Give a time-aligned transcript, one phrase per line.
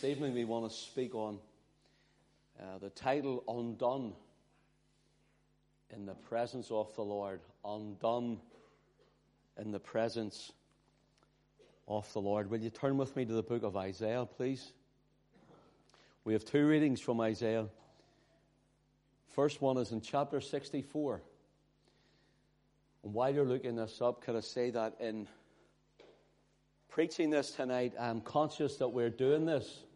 [0.00, 1.40] This evening we want to speak on
[2.60, 4.12] uh, the title Undone
[5.92, 7.40] in the Presence of the Lord.
[7.64, 8.38] Undone
[9.60, 10.52] in the Presence
[11.88, 12.48] of the Lord.
[12.48, 14.70] Will you turn with me to the book of Isaiah, please?
[16.22, 17.66] We have two readings from Isaiah.
[19.34, 21.22] First one is in chapter 64.
[23.02, 25.26] And while you're looking this up, can I say that in
[26.88, 29.86] preaching this tonight, I'm conscious that we're doing this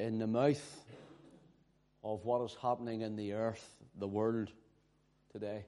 [0.00, 0.84] in the mouth
[2.02, 4.50] of what is happening in the earth, the world
[5.30, 5.66] today.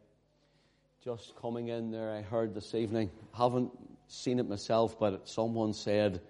[1.05, 3.70] Just coming in there, I heard this evening, haven't
[4.08, 6.22] seen it myself, but someone said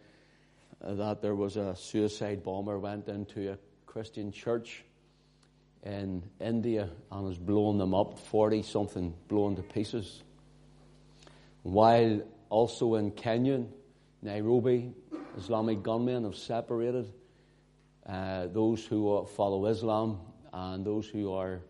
[0.80, 4.82] that there was a suicide bomber went into a Christian church
[5.84, 10.24] in India and was blowing them up, 40 something blown to pieces.
[11.62, 13.62] While also in Kenya,
[14.22, 14.92] Nairobi,
[15.36, 17.12] Islamic gunmen have separated
[18.06, 20.18] uh, those who follow Islam
[20.52, 21.60] and those who are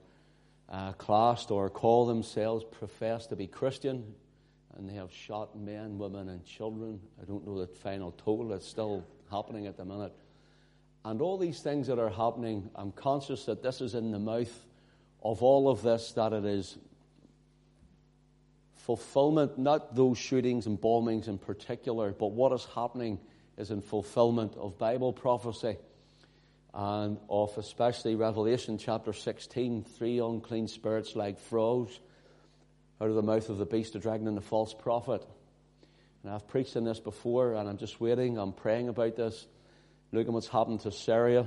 [0.68, 4.14] uh, classed or call themselves profess to be Christian,
[4.76, 6.98] and they have shot men, women, and children.
[7.20, 10.14] I don't know the final total, it's still happening at the minute.
[11.04, 14.66] And all these things that are happening, I'm conscious that this is in the mouth
[15.22, 16.78] of all of this, that it is
[18.76, 23.18] fulfillment, not those shootings and bombings in particular, but what is happening
[23.56, 25.76] is in fulfillment of Bible prophecy
[26.74, 31.98] and of especially Revelation chapter 16, three unclean spirits like frogs
[33.00, 35.26] out of the mouth of the beast, the dragon, and the false prophet.
[36.22, 38.38] And I've preached on this before, and I'm just waiting.
[38.38, 39.46] I'm praying about this.
[40.12, 41.46] Look at what's happened to Syria,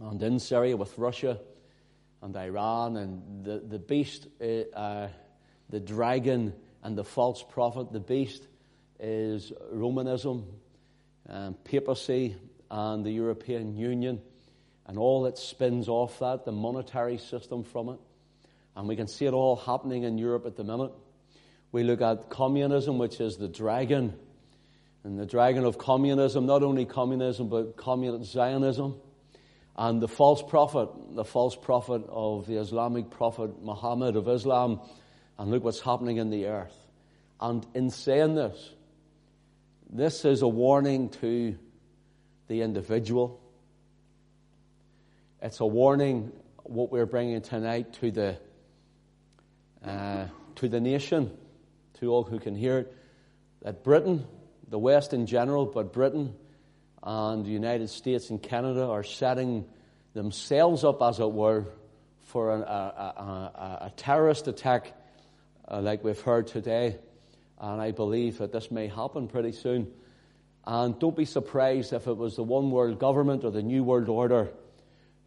[0.00, 1.40] and in Syria with Russia
[2.22, 5.08] and Iran, and the, the beast, uh, uh
[5.70, 7.92] the dragon, and the false prophet.
[7.92, 8.46] The beast
[9.00, 10.44] is Romanism,
[11.26, 12.36] and papacy,
[12.74, 14.20] and the European Union
[14.84, 18.00] and all that spins off that, the monetary system from it.
[18.74, 20.90] And we can see it all happening in Europe at the minute.
[21.70, 24.14] We look at communism, which is the dragon,
[25.04, 28.96] and the dragon of communism, not only communism, but communist Zionism.
[29.76, 34.80] And the false prophet, the false prophet of the Islamic prophet Muhammad of Islam.
[35.38, 36.76] And look what's happening in the earth.
[37.40, 38.70] And in saying this,
[39.88, 41.56] this is a warning to
[42.48, 43.40] the individual.
[45.40, 46.32] It's a warning,
[46.62, 48.38] what we're bringing tonight, to the,
[49.84, 51.36] uh, to the nation,
[52.00, 52.96] to all who can hear it,
[53.62, 54.26] that Britain,
[54.68, 56.34] the West in general, but Britain
[57.02, 59.66] and the United States and Canada are setting
[60.14, 61.66] themselves up, as it were,
[62.22, 64.92] for an, a, a, a, terrorist attack
[65.68, 66.96] uh, like we've heard today.
[67.60, 69.92] And I believe that this may happen pretty soon.
[70.66, 74.08] And don't be surprised if it was the one world government or the new world
[74.08, 74.50] order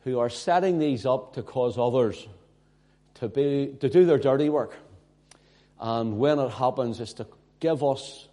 [0.03, 2.27] who are setting these up to cause others
[3.15, 4.75] to, be, to do their dirty work.
[5.79, 7.27] And when it happens, is to
[7.59, 8.27] give us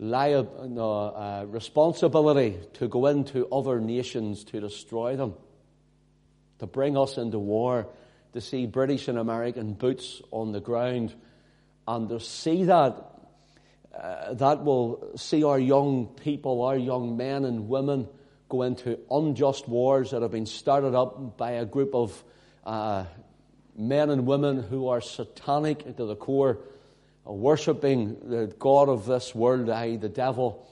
[0.00, 5.34] liab- no, uh, responsibility to go into other nations to destroy them,
[6.60, 7.88] to bring us into war,
[8.32, 11.14] to see British and American boots on the ground,
[11.88, 13.19] and to see that
[14.00, 18.08] uh, that will see our young people, our young men and women,
[18.48, 22.24] go into unjust wars that have been started up by a group of
[22.64, 23.04] uh,
[23.76, 26.58] men and women who are satanic to the core,
[27.26, 30.66] uh, worshipping the God of this world, i.e., the devil,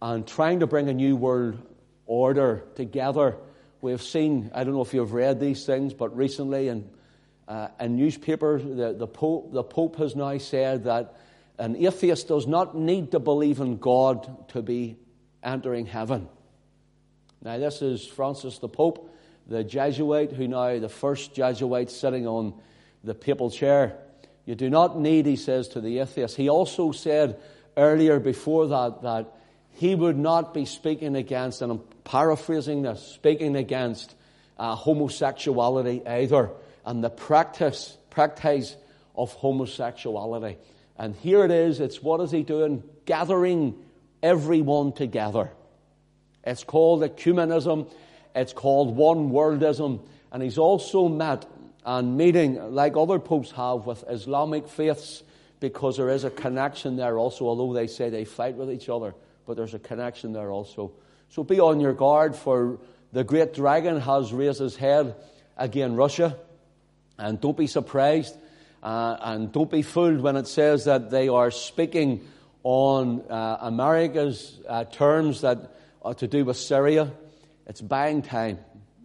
[0.00, 1.60] and trying to bring a new world
[2.06, 3.36] order together.
[3.80, 6.88] We have seen, I don't know if you've read these things, but recently in,
[7.48, 11.16] uh, in newspapers, the, the, Pope, the Pope has now said that
[11.58, 14.96] an atheist does not need to believe in God to be
[15.42, 16.28] entering heaven.
[17.42, 19.10] Now, this is Francis the Pope,
[19.46, 22.54] the Jesuit, who now the first Jesuit sitting on
[23.04, 23.98] the papal chair.
[24.44, 26.36] You do not need, he says to the atheist.
[26.36, 27.40] He also said
[27.76, 29.34] earlier before that that
[29.72, 34.14] he would not be speaking against, and I'm paraphrasing this, speaking against
[34.58, 36.50] uh, homosexuality either,
[36.84, 38.76] and the practice, practice
[39.14, 40.56] of homosexuality.
[40.98, 41.80] And here it is.
[41.80, 42.82] It's what is he doing?
[43.04, 43.74] Gathering
[44.22, 45.52] everyone together.
[46.44, 47.90] It's called ecumenism.
[48.34, 50.04] It's called one worldism.
[50.32, 51.46] And he's also met
[51.84, 55.22] and meeting, like other popes have, with Islamic faiths
[55.58, 59.14] because there is a connection there also, although they say they fight with each other,
[59.46, 60.92] but there's a connection there also.
[61.30, 62.78] So be on your guard, for
[63.12, 65.14] the great dragon has raised his head
[65.56, 66.36] again, Russia.
[67.18, 68.36] And don't be surprised
[68.82, 72.26] uh, and don't be fooled when it says that they are speaking
[72.62, 77.12] on uh, America's uh, terms, that uh, to do with Syria.
[77.66, 78.58] It's buying time.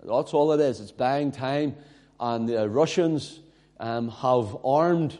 [0.04, 0.80] That's all it is.
[0.80, 1.76] It's buying time.
[2.20, 3.40] And the Russians
[3.80, 5.18] um, have armed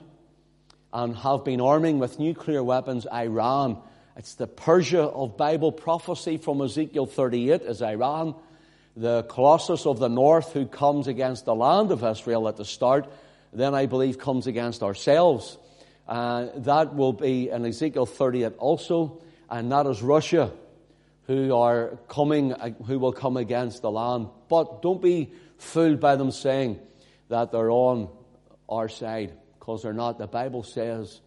[0.94, 3.78] and have been arming with nuclear weapons Iran.
[4.16, 8.36] It's the Persia of Bible prophecy from Ezekiel 38 is Iran.
[8.96, 13.12] The Colossus of the north who comes against the land of Israel at the start,
[13.54, 15.58] then I believe comes against ourselves.
[16.08, 20.52] Uh, that will be in Ezekiel 38 also, and that is Russia
[21.28, 24.28] who are coming, uh, who will come against the land.
[24.50, 26.80] But don't be fooled by them saying
[27.30, 28.10] that they're on
[28.68, 30.18] our side, because they're not.
[30.18, 31.22] The Bible says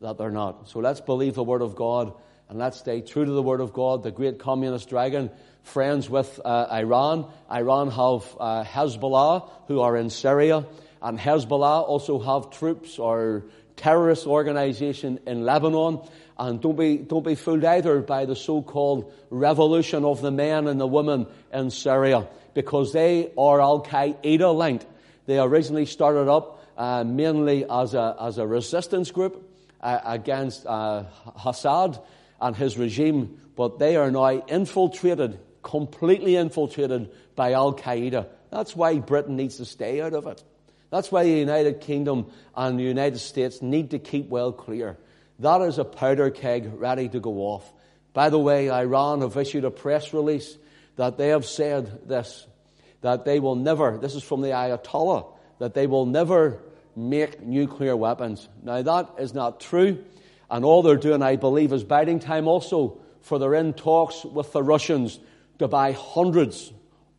[0.00, 0.68] that they're not.
[0.68, 2.14] So let's believe the Word of God
[2.48, 4.02] and let's stay true to the Word of God.
[4.04, 5.30] The great communist dragon,
[5.64, 7.28] friends with uh, Iran.
[7.50, 10.64] Iran have uh, Hezbollah, who are in Syria,
[11.02, 13.44] and Hezbollah also have troops or
[13.76, 16.00] terrorist organization in Lebanon.
[16.38, 20.80] And don't be, don't be fooled either by the so-called revolution of the men and
[20.80, 24.86] the women in Syria, because they are Al-Qaeda linked.
[25.26, 29.50] They originally started up uh, mainly as a, as a resistance group
[29.80, 31.04] uh, against uh,
[31.44, 31.98] Assad
[32.40, 38.26] and his regime, but they are now infiltrated, completely infiltrated by Al-Qaeda.
[38.50, 40.42] That's why Britain needs to stay out of it.
[40.90, 44.96] That's why the United Kingdom and the United States need to keep well clear.
[45.40, 47.72] That is a powder keg ready to go off.
[48.12, 50.56] By the way, Iran have issued a press release
[50.96, 52.46] that they have said this,
[53.02, 55.26] that they will never, this is from the Ayatollah,
[55.58, 56.62] that they will never
[56.94, 58.48] make nuclear weapons.
[58.62, 60.04] Now that is not true.
[60.50, 64.52] And all they're doing, I believe, is biding time also for they're in talks with
[64.52, 65.18] the Russians
[65.58, 66.72] to buy hundreds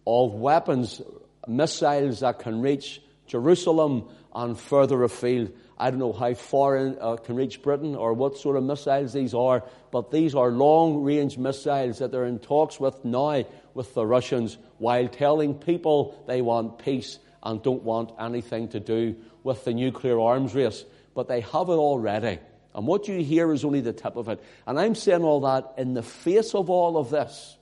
[0.07, 1.01] of weapons,
[1.47, 5.51] missiles that can reach Jerusalem and further afield.
[5.77, 9.13] I don't know how far in, uh, can reach Britain or what sort of missiles
[9.13, 13.43] these are, but these are long range missiles that they're in talks with now
[13.73, 19.15] with the Russians while telling people they want peace and don't want anything to do
[19.43, 20.83] with the nuclear arms race.
[21.13, 22.39] But they have it already.
[22.73, 24.43] And what you hear is only the tip of it.
[24.65, 27.57] And I'm saying all that in the face of all of this.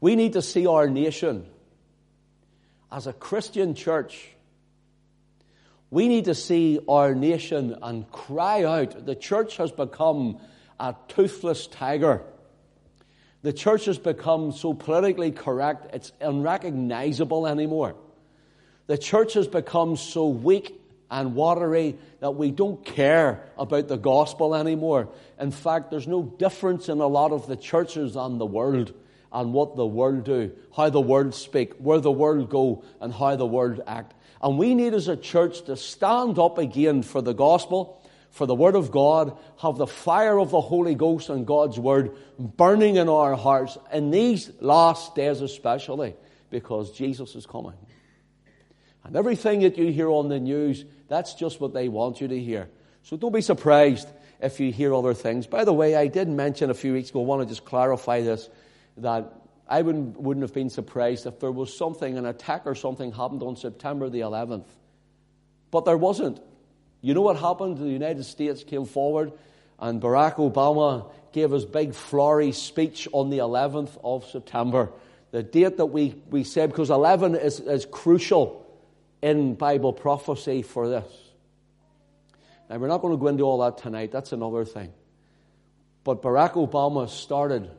[0.00, 1.46] We need to see our nation
[2.92, 4.28] as a Christian church,
[5.90, 9.06] we need to see our nation and cry out.
[9.06, 10.38] The church has become
[10.78, 12.22] a toothless tiger.
[13.40, 17.96] The church has become so politically correct, it's unrecognizable anymore.
[18.86, 20.78] The church has become so weak
[21.10, 25.08] and watery that we don't care about the gospel anymore.
[25.40, 28.92] In fact, there's no difference in a lot of the churches and the world
[29.32, 33.34] and what the world do, how the world speak, where the world go, and how
[33.36, 34.14] the world act.
[34.42, 38.54] And we need as a church to stand up again for the gospel, for the
[38.54, 43.08] word of God, have the fire of the Holy Ghost and God's word burning in
[43.08, 46.14] our hearts in these last days especially,
[46.50, 47.74] because Jesus is coming.
[49.04, 52.38] And everything that you hear on the news, that's just what they want you to
[52.38, 52.68] hear.
[53.02, 54.08] So don't be surprised
[54.40, 55.46] if you hear other things.
[55.46, 58.22] By the way, I did mention a few weeks ago, I want to just clarify
[58.22, 58.48] this
[59.02, 59.32] that
[59.68, 63.42] I wouldn't, wouldn't have been surprised if there was something, an attack or something happened
[63.42, 64.66] on September the 11th.
[65.70, 66.40] But there wasn't.
[67.00, 67.78] You know what happened?
[67.78, 69.32] The United States came forward
[69.78, 74.90] and Barack Obama gave his big flowery speech on the 11th of September.
[75.32, 78.66] The date that we, we said, because 11 is, is crucial
[79.22, 81.10] in Bible prophecy for this.
[82.68, 84.12] Now, we're not going to go into all that tonight.
[84.12, 84.92] That's another thing.
[86.04, 87.70] But Barack Obama started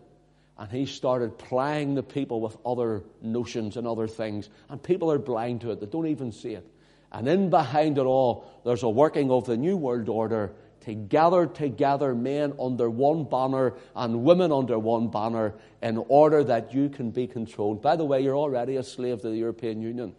[0.57, 4.49] and he started plying the people with other notions and other things.
[4.69, 6.67] And people are blind to it, they don't even see it.
[7.11, 11.45] And in behind it all, there's a working of the New World Order to gather
[11.45, 17.11] together men under one banner and women under one banner in order that you can
[17.11, 17.81] be controlled.
[17.81, 20.15] By the way, you're already a slave to the European Union.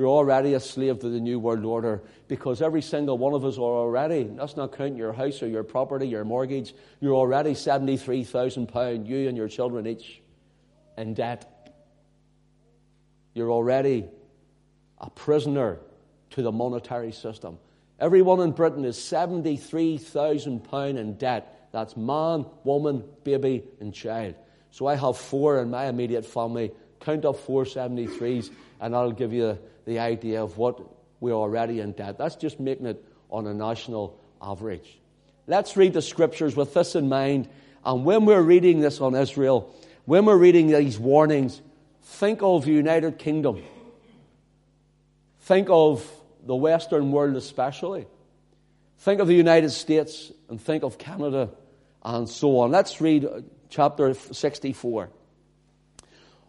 [0.00, 3.58] You're already a slave to the New World Order because every single one of us
[3.58, 9.06] are already, that's not counting your house or your property, your mortgage, you're already £73,000,
[9.06, 10.22] you and your children each,
[10.96, 11.74] in debt.
[13.34, 14.08] You're already
[14.96, 15.80] a prisoner
[16.30, 17.58] to the monetary system.
[17.98, 21.68] Everyone in Britain is £73,000 in debt.
[21.72, 24.34] That's man, woman, baby, and child.
[24.70, 26.72] So I have four in my immediate family.
[27.00, 28.48] Count up four 73s,
[28.80, 30.80] and I'll give you the idea of what
[31.20, 32.18] we're already in debt.
[32.18, 34.98] That's just making it on a national average.
[35.46, 37.48] Let's read the scriptures with this in mind.
[37.84, 41.60] And when we're reading this on Israel, when we're reading these warnings,
[42.02, 43.62] think of the United Kingdom.
[45.40, 46.08] Think of
[46.44, 48.06] the Western world especially.
[48.98, 51.50] Think of the United States and think of Canada
[52.04, 52.70] and so on.
[52.70, 55.10] Let's read uh, chapter 64.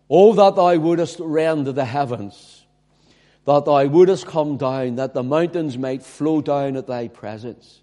[0.09, 2.60] Oh, that thou wouldest rend the heavens,
[3.55, 7.81] that thou wouldest come down, that the mountains might flow down at thy presence.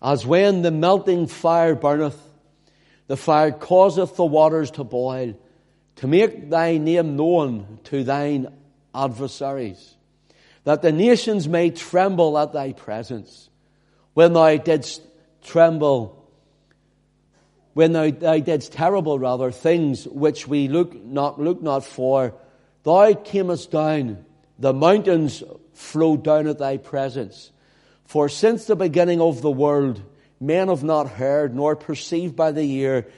[0.00, 2.18] As when the melting fire burneth,
[3.08, 5.34] the fire causeth the waters to boil,
[5.96, 8.52] to make thy name known to thine
[8.94, 9.96] adversaries,
[10.64, 13.50] that the nations may tremble at thy presence.
[14.14, 15.02] When thou didst
[15.42, 16.26] tremble,
[17.74, 22.34] when thou, thou didst terrible rather things which we look not look not for,
[22.84, 24.24] thou camest down,
[24.58, 25.42] the mountains
[25.74, 27.50] flowed down at thy presence.
[28.04, 30.02] For since the beginning of the world,
[30.40, 33.08] men have not heard nor perceived by the ear,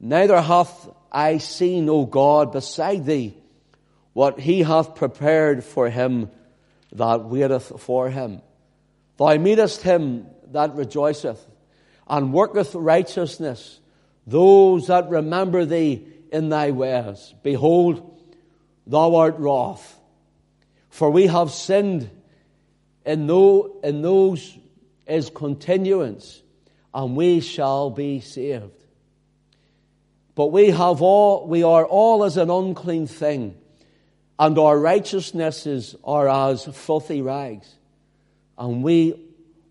[0.00, 3.36] neither hath I seen, O God, beside thee,
[4.12, 6.30] what he hath prepared for him
[6.92, 8.42] that waiteth for him.
[9.16, 11.44] Thou meetest him that rejoiceth,
[12.08, 13.80] and worketh righteousness,
[14.26, 17.34] those that remember thee in thy ways.
[17.42, 18.13] Behold,
[18.86, 19.98] thou art wroth,
[20.90, 22.10] for we have sinned
[23.04, 24.56] in, no, in those
[25.06, 26.42] is continuance,
[26.92, 28.70] and we shall be saved.
[30.34, 33.56] But we have all, we are all as an unclean thing,
[34.38, 37.72] and our righteousnesses are as filthy rags.
[38.58, 39.14] And we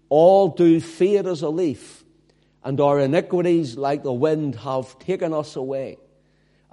[0.09, 2.03] all do fade as a leaf,
[2.63, 5.97] and our iniquities like the wind have taken us away.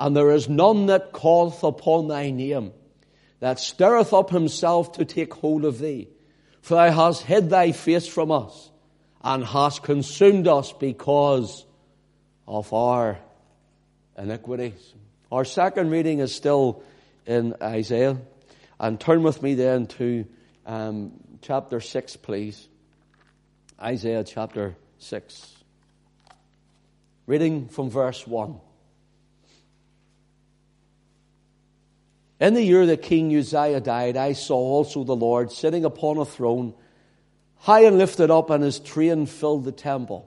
[0.00, 2.72] And there is none that calleth upon thy name,
[3.40, 6.08] that stirreth up himself to take hold of thee.
[6.62, 8.70] For thou hast hid thy face from us,
[9.22, 11.66] and hast consumed us because
[12.48, 13.18] of our
[14.16, 14.94] iniquities.
[15.30, 16.82] Our second reading is still
[17.26, 18.16] in Isaiah.
[18.78, 20.24] And turn with me then to
[20.64, 22.68] um, chapter 6, please.
[23.78, 25.56] Isaiah chapter 6.
[27.26, 28.60] Reading from verse 1.
[32.40, 36.24] In the year that King Uzziah died, I saw also the Lord sitting upon a
[36.24, 36.72] throne,
[37.56, 40.26] high and lifted up, and his train filled the temple.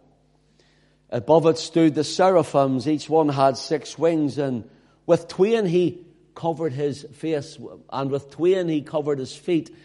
[1.09, 4.69] Above it stood the seraphims, each one had six wings, and
[5.07, 6.05] with twain he
[6.35, 7.57] covered his face,
[7.91, 9.75] and with twain he covered his feet,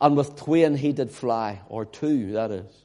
[0.00, 2.84] and with twain he did fly, or two, that is.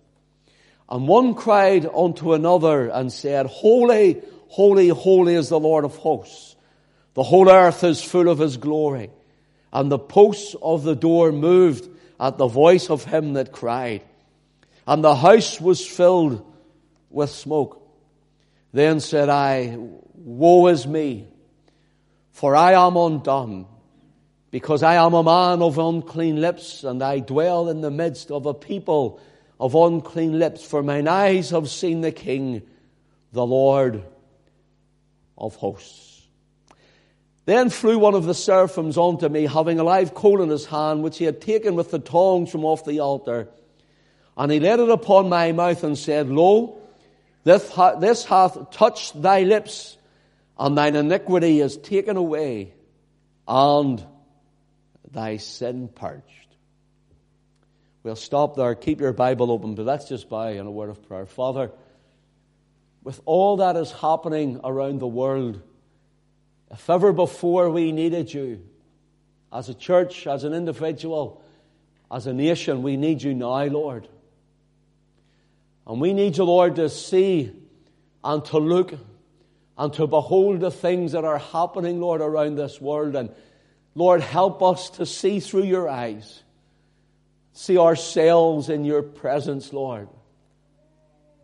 [0.89, 6.50] And one cried unto another and said, Holy, holy, holy is the Lord of hosts.
[7.13, 9.09] The whole earth is full of his glory.
[9.73, 11.87] And the posts of the door moved
[12.19, 14.03] at the voice of him that cried.
[14.85, 16.45] And the house was filled
[17.09, 17.81] with smoke.
[18.73, 19.77] Then said I,
[20.15, 21.27] Woe is me,
[22.31, 23.65] for I am undone,
[24.49, 28.45] because I am a man of unclean lips, and I dwell in the midst of
[28.45, 29.19] a people
[29.59, 32.61] of unclean lips, for mine eyes have seen the King,
[33.33, 34.03] the Lord
[35.37, 36.10] of hosts.
[37.51, 41.03] Then flew one of the seraphims unto me, having a live coal in his hand,
[41.03, 43.49] which he had taken with the tongs from off the altar.
[44.37, 46.79] And he laid it upon my mouth and said, Lo,
[47.43, 49.97] this, this hath touched thy lips,
[50.57, 52.73] and thine iniquity is taken away,
[53.45, 54.01] and
[55.11, 56.23] thy sin purged.
[58.01, 58.75] We'll stop there.
[58.75, 61.25] Keep your Bible open, but let's just bow in a word of prayer.
[61.25, 61.69] Father,
[63.03, 65.61] with all that is happening around the world,
[66.71, 68.61] if ever before we needed you,
[69.51, 71.43] as a church, as an individual,
[72.09, 74.07] as a nation, we need you now, Lord.
[75.85, 77.51] And we need you, Lord, to see
[78.23, 78.93] and to look
[79.77, 83.15] and to behold the things that are happening, Lord, around this world.
[83.15, 83.31] And
[83.95, 86.43] Lord, help us to see through your eyes,
[87.53, 90.07] see ourselves in your presence, Lord.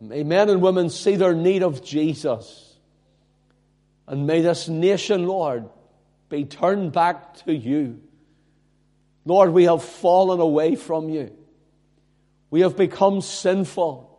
[0.00, 2.67] May men and women see their need of Jesus.
[4.08, 5.68] And may this nation, Lord,
[6.28, 8.00] be turned back to you.
[9.24, 11.30] Lord, we have fallen away from you.
[12.50, 14.18] We have become sinful.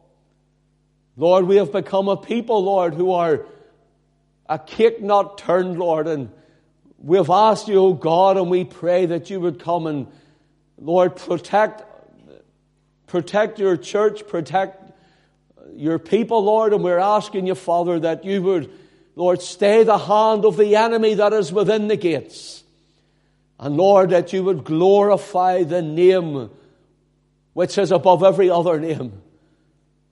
[1.17, 3.46] Lord, we have become a people, Lord, who are
[4.48, 6.29] a cake not turned, Lord, and
[7.00, 10.08] we have asked you, O God, and we pray that you would come and,
[10.77, 11.84] Lord, protect,
[13.08, 14.91] protect your church, protect
[15.74, 18.72] your people, Lord, and we're asking you, Father, that you would,
[19.19, 22.63] Lord, stay the hand of the enemy that is within the gates.
[23.59, 26.49] And Lord, that you would glorify the name
[27.51, 29.21] which is above every other name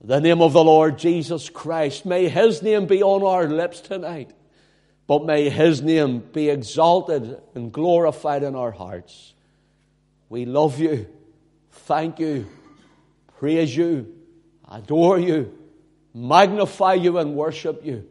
[0.02, 2.04] the name of the Lord Jesus Christ.
[2.04, 4.30] May His name be on our lips tonight,
[5.06, 9.32] but may His name be exalted and glorified in our hearts.
[10.28, 11.08] We love you,
[11.70, 12.46] thank you,
[13.38, 14.14] praise you,
[14.70, 15.56] adore you,
[16.12, 18.06] magnify you, and worship you.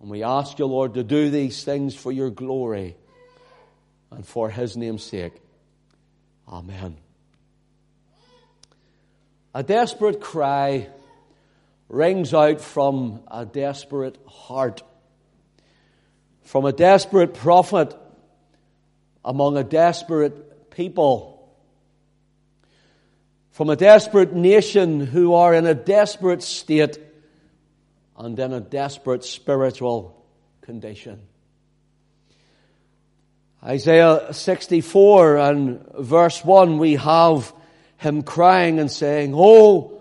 [0.00, 2.96] And we ask you, Lord, to do these things for your glory
[4.10, 5.34] and for his name's sake.
[6.48, 6.96] Amen.
[9.54, 10.88] A desperate cry
[11.88, 14.82] rings out from a desperate heart,
[16.42, 17.94] from a desperate prophet
[19.24, 21.52] among a desperate people,
[23.50, 26.98] from a desperate nation who are in a desperate state
[28.20, 30.14] and in a desperate spiritual
[30.60, 31.22] condition.
[33.64, 37.52] Isaiah 64 and verse 1, we have
[37.96, 39.98] him crying and saying, Oh,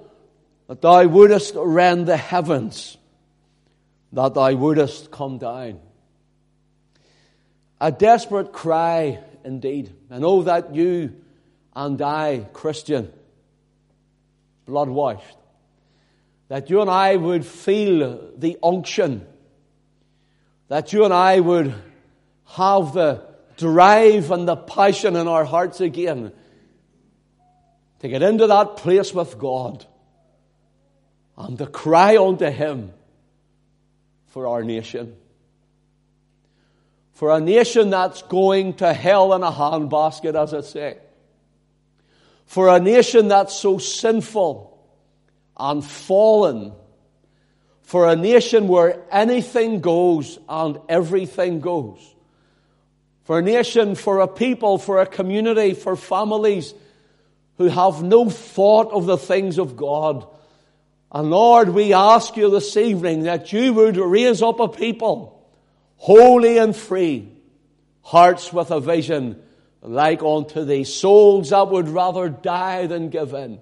[0.67, 2.97] that thou wouldest rend the heavens,
[4.11, 5.79] that thou wouldest come down.
[7.79, 9.93] A desperate cry indeed.
[10.09, 11.15] And oh, that you
[11.73, 13.11] and I, Christian,
[14.65, 15.38] blood washed,
[16.49, 19.25] that you and I would feel the unction,
[20.67, 21.73] that you and I would
[22.47, 23.23] have the
[23.55, 26.31] drive and the passion in our hearts again
[27.99, 29.85] to get into that place with God
[31.37, 32.93] and to cry unto Him
[34.27, 35.15] for our nation.
[37.13, 40.97] For a nation that's going to hell in a handbasket, as I say.
[42.45, 44.68] For a nation that's so sinful
[45.59, 46.73] and fallen.
[47.81, 51.99] For a nation where anything goes and everything goes
[53.29, 56.73] for a nation, for a people, for a community, for families
[57.59, 60.25] who have no thought of the things of God.
[61.11, 65.47] And Lord, we ask you this evening that you would raise up a people,
[65.97, 67.29] holy and free,
[68.01, 69.39] hearts with a vision
[69.83, 73.59] like unto thee, souls that would rather die than give in,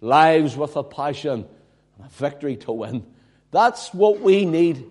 [0.00, 1.46] lives with a passion
[1.96, 3.06] and a victory to win.
[3.50, 4.86] That's what we need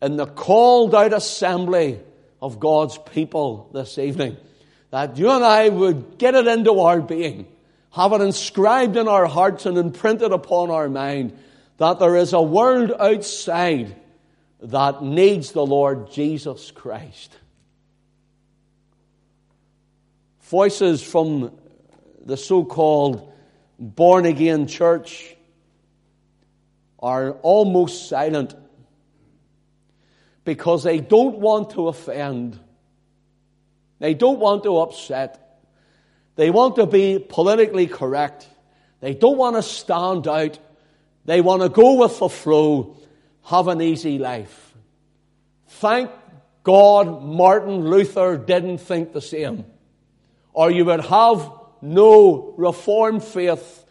[0.00, 2.00] in the called out assembly
[2.40, 4.36] of God's people this evening.
[4.90, 7.46] That you and I would get it into our being,
[7.90, 11.36] have it inscribed in our hearts and imprinted upon our mind
[11.78, 13.96] that there is a world outside
[14.60, 17.36] that needs the Lord Jesus Christ.
[20.42, 21.52] Voices from
[22.24, 23.32] the so called
[23.78, 25.36] born again church
[26.98, 28.54] are almost silent
[30.44, 32.58] because they don't want to offend.
[33.98, 35.60] They don't want to upset.
[36.36, 38.48] They want to be politically correct.
[39.00, 40.58] They don't want to stand out.
[41.24, 42.96] They want to go with the flow,
[43.44, 44.74] have an easy life.
[45.68, 46.10] Thank
[46.62, 49.64] God Martin Luther didn't think the same.
[50.52, 51.50] Or you would have
[51.82, 53.84] no reformed faith,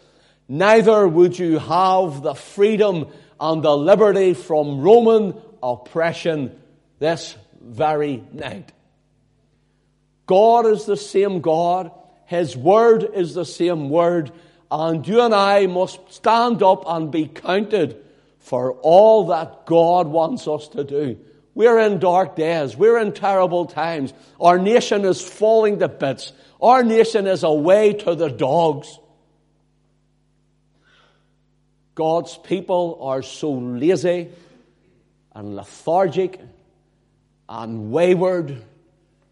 [0.47, 3.07] neither would you have the freedom
[3.39, 6.59] and the liberty from Roman oppression
[6.99, 8.71] this very night.
[10.25, 11.91] God is the same God.
[12.25, 14.31] His word is the same word.
[14.71, 18.03] And you and I must stand up and be counted
[18.39, 21.17] for all that God wants us to do.
[21.55, 22.75] We're in dark days.
[22.75, 24.13] We're in terrible times.
[24.39, 26.33] Our nation is falling to bits.
[26.63, 28.97] Our nation is away to the dogs.
[31.93, 34.29] God's people are so lazy
[35.35, 36.39] and lethargic
[37.49, 38.63] and wayward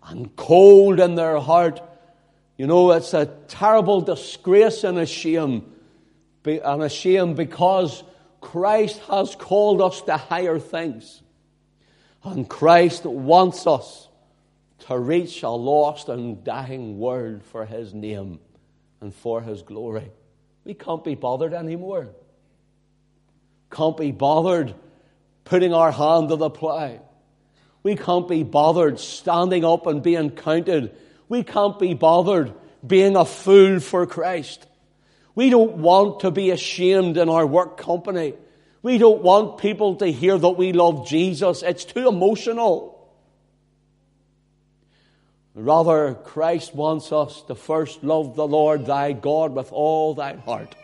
[0.04, 1.82] and cold in their heart.
[2.58, 5.72] You know, it's a terrible disgrace and a shame.
[6.44, 8.04] And a shame because
[8.42, 11.22] Christ has called us to higher things.
[12.26, 14.10] And Christ wants us
[14.88, 18.40] to reach a lost and dying world for His name
[19.00, 20.12] and for His glory.
[20.64, 22.10] We can't be bothered anymore.
[23.72, 24.76] Can't be bothered
[25.44, 27.00] putting our hand to the plow.
[27.84, 30.96] We can't be bothered standing up and being counted.
[31.30, 32.54] We can't be bothered
[32.86, 34.68] being a fool for Christ.
[35.34, 38.34] We don't want to be ashamed in our work company.
[38.84, 41.64] We don't want people to hear that we love Jesus.
[41.64, 43.01] It's too emotional.
[45.54, 50.76] Rather, Christ wants us to first love the Lord thy God with all thy heart,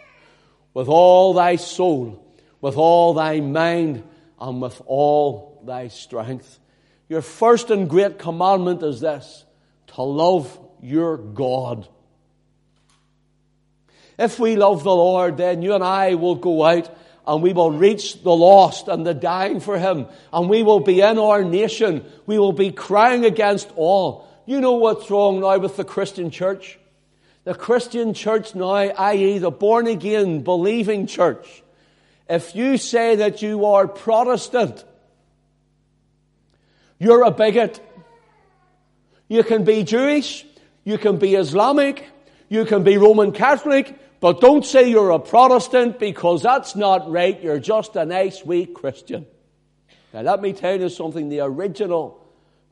[0.74, 2.26] with all thy soul,
[2.60, 4.04] with all thy mind,
[4.40, 6.60] and with all thy strength.
[7.08, 9.46] Your first and great commandment is this
[9.96, 11.88] to love your God.
[14.20, 16.94] If we love the Lord, then you and I will go out
[17.26, 20.08] and we will reach the lost and the dying for Him.
[20.32, 22.06] And we will be in our nation.
[22.26, 24.27] We will be crying against all.
[24.48, 26.80] You know what's wrong now with the Christian church?
[27.44, 31.64] The Christian church now, i.e., the born again, believing church,
[32.30, 34.84] if you say that you are Protestant,
[37.00, 37.80] You're a bigot.
[39.28, 40.46] You can be Jewish,
[40.84, 42.08] you can be Islamic,
[42.50, 47.40] you can be Roman Catholic, but don't say you're a Protestant because that's not right.
[47.44, 49.28] You're just a nice, weak Christian.
[50.14, 51.30] Now, let me tell you something.
[51.30, 52.27] The original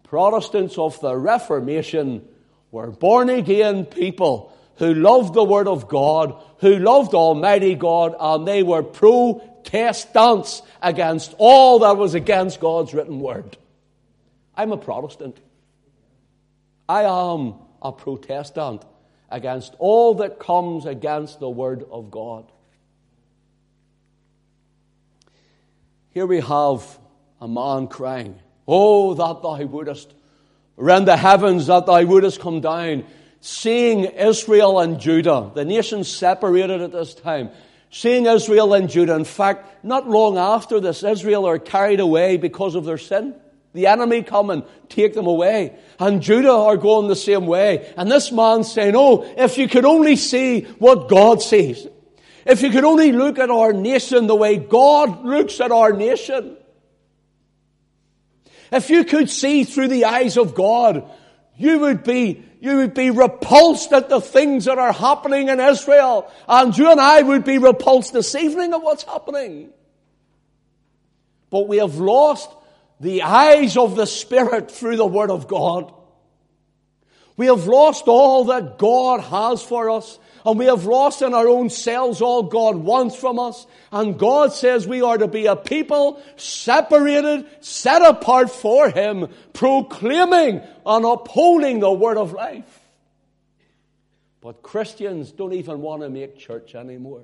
[0.06, 2.28] Protestants of the Reformation
[2.72, 8.48] were born again people who loved the Word of God, who loved Almighty God, and
[8.48, 13.58] they were protestants against all that was against God's written Word.
[14.56, 15.38] I'm a Protestant.
[16.88, 18.84] I am a Protestant
[19.30, 22.46] against all that comes against the Word of God.
[26.12, 27.00] Here we have
[27.42, 30.14] a man crying, Oh, that thou wouldest
[30.78, 33.06] rend the heavens, that thou wouldest come down
[33.46, 37.52] seeing Israel and Judah, the nations separated at this time,
[37.92, 39.14] seeing Israel and Judah.
[39.14, 43.36] In fact, not long after this, Israel are carried away because of their sin.
[43.74, 45.78] The enemy come and take them away.
[46.00, 47.94] And Judah are going the same way.
[47.98, 51.86] And this man saying, Oh, if you could only see what God sees.
[52.48, 56.58] If you could only look at our nation the way God looks at our nation.
[58.72, 61.10] If you could see through the eyes of God,
[61.58, 66.32] you would be you would be repulsed at the things that are happening in Israel.
[66.48, 69.70] And you and I would be repulsed this evening at what's happening.
[71.52, 72.50] But we have lost
[73.00, 75.94] the eyes of the Spirit through the Word of God.
[77.38, 80.18] We have lost all that God has for us.
[80.46, 83.66] And we have lost in our own selves all God wants from us.
[83.92, 90.62] And God says we are to be a people separated, set apart for Him, proclaiming
[90.86, 92.80] and upholding the word of life.
[94.40, 97.24] But Christians don't even want to make church anymore.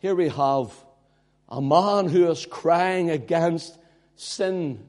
[0.00, 0.70] Here we have
[1.48, 3.78] a man who is crying against
[4.16, 4.84] sin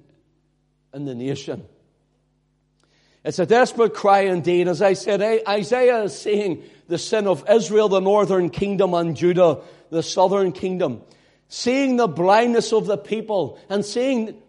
[0.93, 1.65] in the nation.
[3.25, 4.67] It's a desperate cry indeed.
[4.67, 9.61] As I said, Isaiah is seeing the sin of Israel, the northern kingdom, and Judah,
[9.89, 11.01] the southern kingdom.
[11.49, 14.39] Seeing the blindness of the people and seeing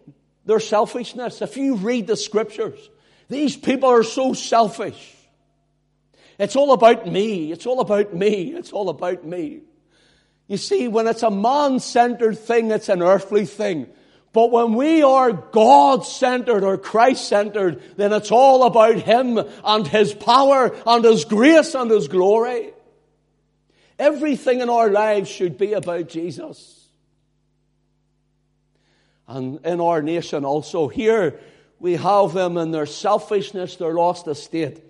[0.45, 1.41] their selfishness.
[1.41, 2.77] If you read the scriptures,
[3.29, 5.15] these people are so selfish.
[6.37, 7.51] It's all about me.
[7.51, 8.53] It's all about me.
[8.53, 9.61] It's all about me.
[10.47, 13.87] You see, when it's a man-centered thing, it's an earthly thing.
[14.33, 19.87] But when we are God centered or Christ centered, then it's all about Him and
[19.87, 22.71] His power and His grace and His glory.
[23.97, 26.87] Everything in our lives should be about Jesus.
[29.27, 31.39] And in our nation also, here
[31.79, 34.83] we have them in their selfishness, their lost estate.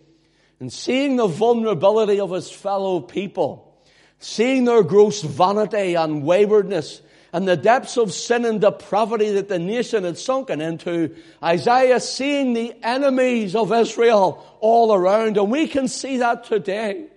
[0.59, 3.81] And seeing the vulnerability of his fellow people,
[4.19, 7.01] seeing their gross vanity and waywardness,
[7.33, 12.53] and the depths of sin and depravity that the nation had sunken into, Isaiah seeing
[12.53, 17.07] the enemies of Israel all around, and we can see that today.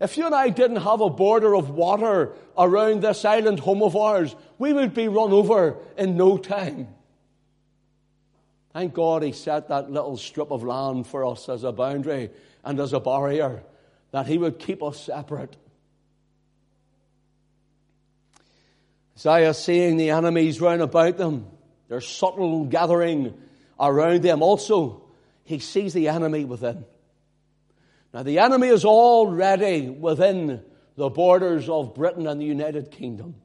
[0.00, 3.96] If you and I didn't have a border of water around this island home of
[3.96, 6.88] ours, we would be run over in no time.
[8.74, 12.30] Thank God he set that little strip of land for us as a boundary
[12.62, 13.62] and as a barrier,
[14.10, 15.56] that he would keep us separate.
[19.16, 21.46] Isaiah seeing the enemies round about them,
[21.88, 23.32] their subtle gathering
[23.80, 24.42] around them.
[24.42, 25.04] Also,
[25.44, 26.84] he sees the enemy within.
[28.12, 30.62] Now, the enemy is already within
[30.96, 33.36] the borders of Britain and the United Kingdom.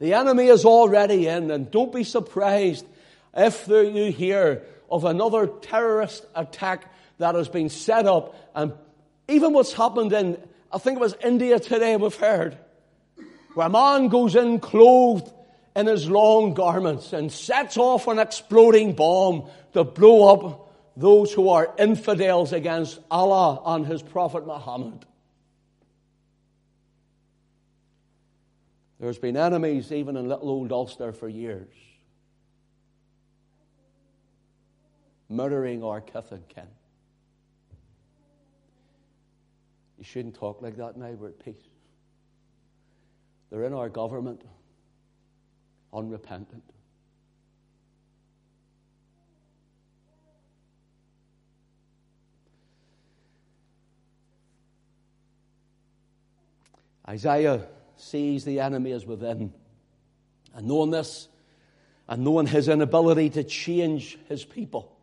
[0.00, 2.84] The enemy is already in, and don't be surprised
[3.32, 8.72] if you hear of another terrorist attack that has been set up, and
[9.28, 10.36] even what's happened in,
[10.72, 12.58] I think it was India today, we've heard
[13.54, 15.32] where a man goes in clothed
[15.76, 20.64] in his long garments and sets off an exploding bomb to blow up
[20.96, 25.04] those who are infidels against Allah and his Prophet Muhammad.
[29.00, 31.74] There's been enemies even in little old Ulster for years,
[35.28, 36.68] murdering our kith and kin.
[39.98, 41.73] You shouldn't talk like that now, we're at peace.
[43.54, 44.42] They're in our government,
[45.92, 46.64] unrepentant.
[57.08, 59.52] Isaiah sees the enemy as within.
[60.52, 61.28] And knowing this,
[62.08, 64.98] and knowing his inability to change his people,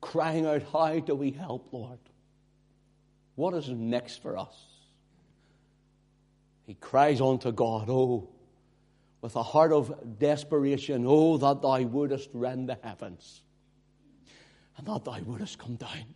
[0.00, 1.98] crying out, How do we help, Lord?
[3.34, 4.73] What is next for us?
[6.66, 8.28] He cries unto God, Oh,
[9.20, 13.42] with a heart of desperation, Oh, that thou wouldest rend the heavens,
[14.76, 16.14] and that thou wouldest come down.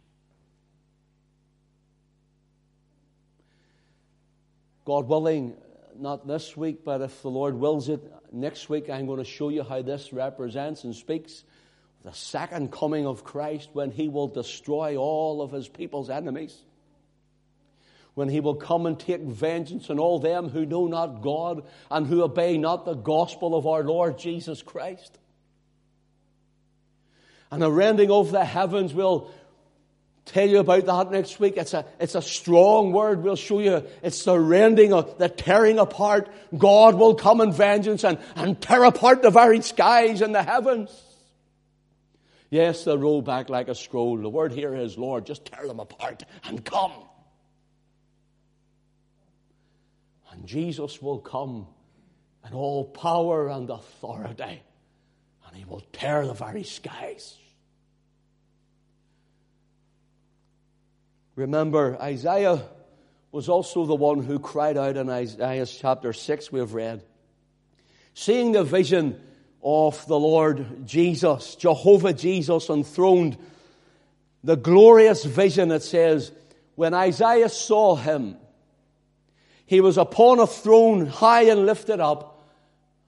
[4.84, 5.54] God willing,
[5.98, 8.00] not this week, but if the Lord wills it,
[8.32, 11.44] next week I'm going to show you how this represents and speaks
[12.04, 16.62] the second coming of Christ when he will destroy all of his people's enemies.
[18.18, 22.04] When he will come and take vengeance on all them who know not God and
[22.04, 25.16] who obey not the gospel of our Lord Jesus Christ.
[27.52, 29.30] And the rending of the heavens will
[30.24, 31.56] tell you about that next week.
[31.56, 33.22] It's a, it's a strong word.
[33.22, 36.28] We'll show you it's the rending, of, the tearing apart.
[36.56, 40.90] God will come in vengeance and, and tear apart the very skies and the heavens.
[42.50, 44.16] Yes, they'll roll back like a scroll.
[44.16, 46.90] The word here is, Lord, just tear them apart and come.
[50.30, 51.66] And Jesus will come
[52.46, 54.62] in all power and authority,
[55.46, 57.36] and he will tear the very skies.
[61.34, 62.62] Remember, Isaiah
[63.30, 67.02] was also the one who cried out in Isaiah chapter 6, we have read.
[68.14, 69.20] Seeing the vision
[69.62, 73.36] of the Lord Jesus, Jehovah Jesus enthroned,
[74.42, 76.32] the glorious vision, it says,
[76.74, 78.36] when Isaiah saw him,
[79.68, 82.42] he was upon a throne high and lifted up,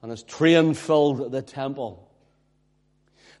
[0.03, 2.07] and his train filled the temple.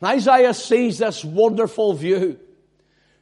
[0.01, 2.39] And Isaiah sees this wonderful view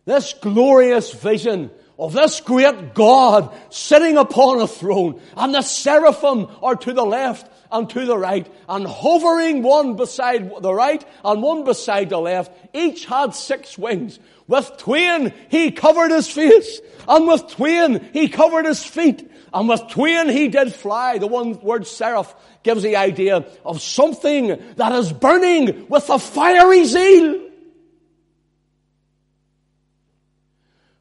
[0.05, 6.77] this glorious vision of this great God sitting upon a throne, and the seraphim are
[6.77, 11.65] to the left and to the right, and hovering one beside the right and one
[11.65, 12.51] beside the left.
[12.73, 14.17] Each had six wings.
[14.47, 19.87] With twain he covered his face, and with twain he covered his feet, and with
[19.89, 21.17] twain he did fly.
[21.17, 22.33] The one word seraph
[22.63, 27.47] gives the idea of something that is burning with a fiery zeal.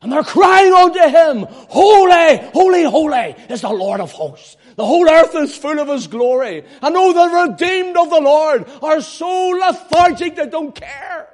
[0.00, 4.56] And they're crying unto him, Holy, holy, holy is the Lord of hosts.
[4.76, 6.64] The whole earth is full of his glory.
[6.80, 11.28] And oh, the redeemed of the Lord are so lethargic they don't care.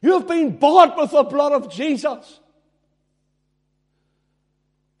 [0.00, 2.40] You've been bought with the blood of Jesus.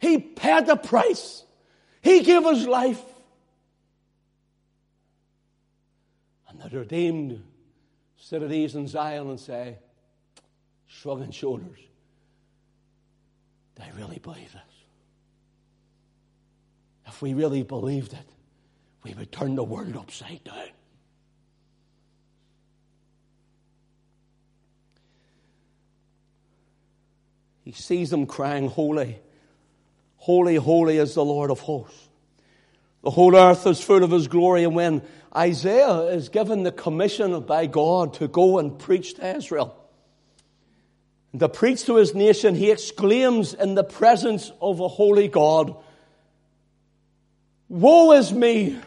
[0.02, 1.44] He paid the price.
[2.02, 3.00] He gave his life.
[6.48, 7.40] And the redeemed
[8.16, 9.78] sit at ease in Zion and say,
[10.88, 11.78] shrugging shoulders.
[13.76, 14.62] they really believe this?
[17.06, 18.28] If we really believed it,
[19.04, 20.70] we would turn the world upside down.
[27.64, 29.20] He sees them crying, Holy,
[30.22, 32.08] holy, holy is the Lord of hosts.
[33.02, 34.62] The whole earth is full of his glory.
[34.62, 35.02] And when
[35.36, 39.76] Isaiah is given the commission by God to go and preach to Israel,
[41.36, 45.74] to preach to his nation, he exclaims in the presence of a holy God,
[47.68, 48.78] Woe is me!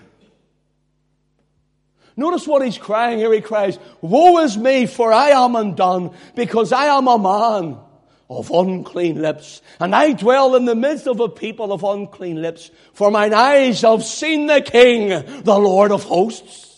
[2.16, 3.34] Notice what he's crying here.
[3.34, 7.78] He cries, Woe is me, for I am undone, because I am a man
[8.30, 12.72] of unclean lips, and I dwell in the midst of a people of unclean lips,
[12.94, 15.10] for mine eyes have seen the King,
[15.44, 16.72] the Lord of hosts.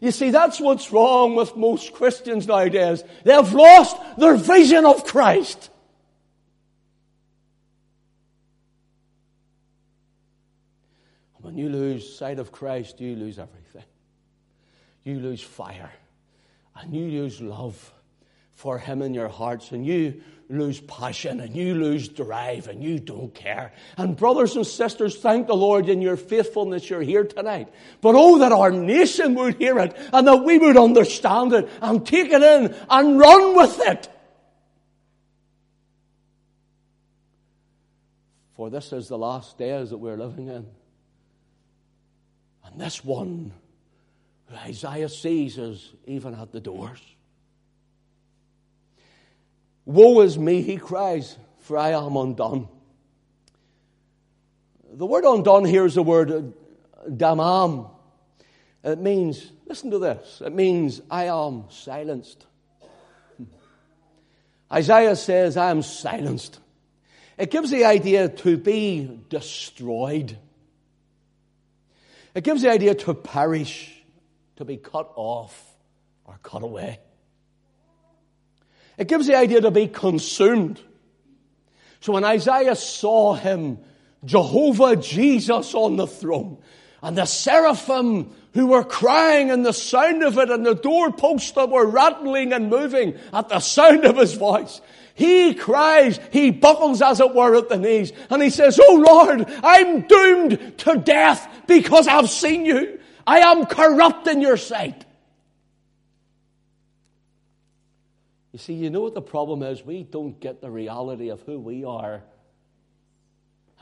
[0.00, 3.02] You see, that's what's wrong with most Christians nowadays.
[3.24, 5.70] They've lost their vision of Christ.
[11.40, 13.84] When you lose sight of Christ, you lose everything.
[15.04, 15.92] You lose fire.
[16.76, 17.92] And you lose love
[18.54, 19.72] for Him in your hearts.
[19.72, 23.72] And you lose passion and you lose drive and you don't care.
[23.96, 27.72] And brothers and sisters, thank the Lord in your faithfulness you're here tonight.
[28.00, 32.06] But oh, that our nation would hear it and that we would understand it and
[32.06, 34.08] take it in and run with it.
[38.56, 40.66] For this is the last days that we're living in.
[42.64, 43.52] And this one
[44.52, 47.00] Isaiah sees is even at the doors.
[49.86, 52.68] Woe is me, he cries, for I am undone.
[54.92, 56.42] The word undone here is the word uh,
[57.08, 57.90] damam.
[58.82, 62.46] It means, listen to this, it means I am silenced.
[64.72, 66.58] Isaiah says, I am silenced.
[67.36, 70.38] It gives the idea to be destroyed.
[72.34, 73.92] It gives the idea to perish,
[74.56, 75.76] to be cut off
[76.24, 77.00] or cut away.
[78.96, 80.80] It gives the idea to be consumed.
[82.00, 83.78] So when Isaiah saw him,
[84.24, 86.58] Jehovah Jesus on the throne,
[87.02, 91.68] and the seraphim who were crying and the sound of it and the doorposts that
[91.68, 94.80] were rattling and moving at the sound of his voice.
[95.14, 99.44] He cries, he buckles as it were at the knees, and he says, Oh Lord,
[99.62, 102.98] I'm doomed to death because I've seen you.
[103.26, 105.03] I am corrupt in your sight.
[108.54, 109.84] You see, you know what the problem is?
[109.84, 112.22] We don't get the reality of who we are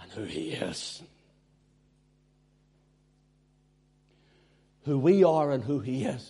[0.00, 1.02] and who He is.
[4.86, 6.26] Who we are and who He is.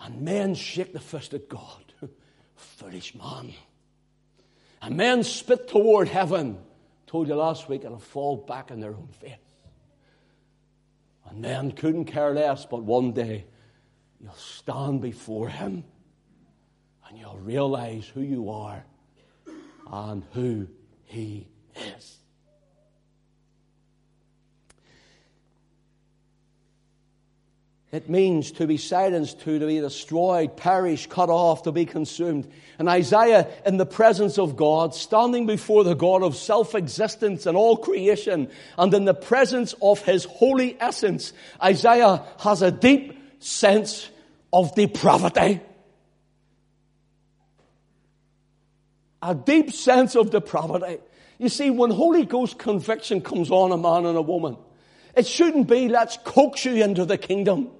[0.00, 1.84] And men shake the fist at God.
[2.54, 3.52] Foolish man.
[4.80, 6.56] And men spit toward heaven.
[7.06, 9.34] Told you last week it'll fall back in their own face.
[11.28, 13.44] And men couldn't care less, but one day
[14.18, 15.84] you'll stand before Him
[17.14, 18.84] and you'll realize who you are
[19.92, 20.66] and who
[21.04, 21.46] He
[21.96, 22.16] is.
[27.92, 32.50] It means to be silenced, to, to be destroyed, perish, cut off, to be consumed.
[32.80, 37.56] And Isaiah, in the presence of God, standing before the God of self existence and
[37.56, 44.10] all creation, and in the presence of his holy essence, Isaiah has a deep sense
[44.52, 45.60] of depravity.
[49.24, 50.98] A deep sense of depravity.
[51.38, 54.58] You see, when Holy Ghost conviction comes on a man and a woman,
[55.16, 57.70] it shouldn't be, let's coax you into the kingdom.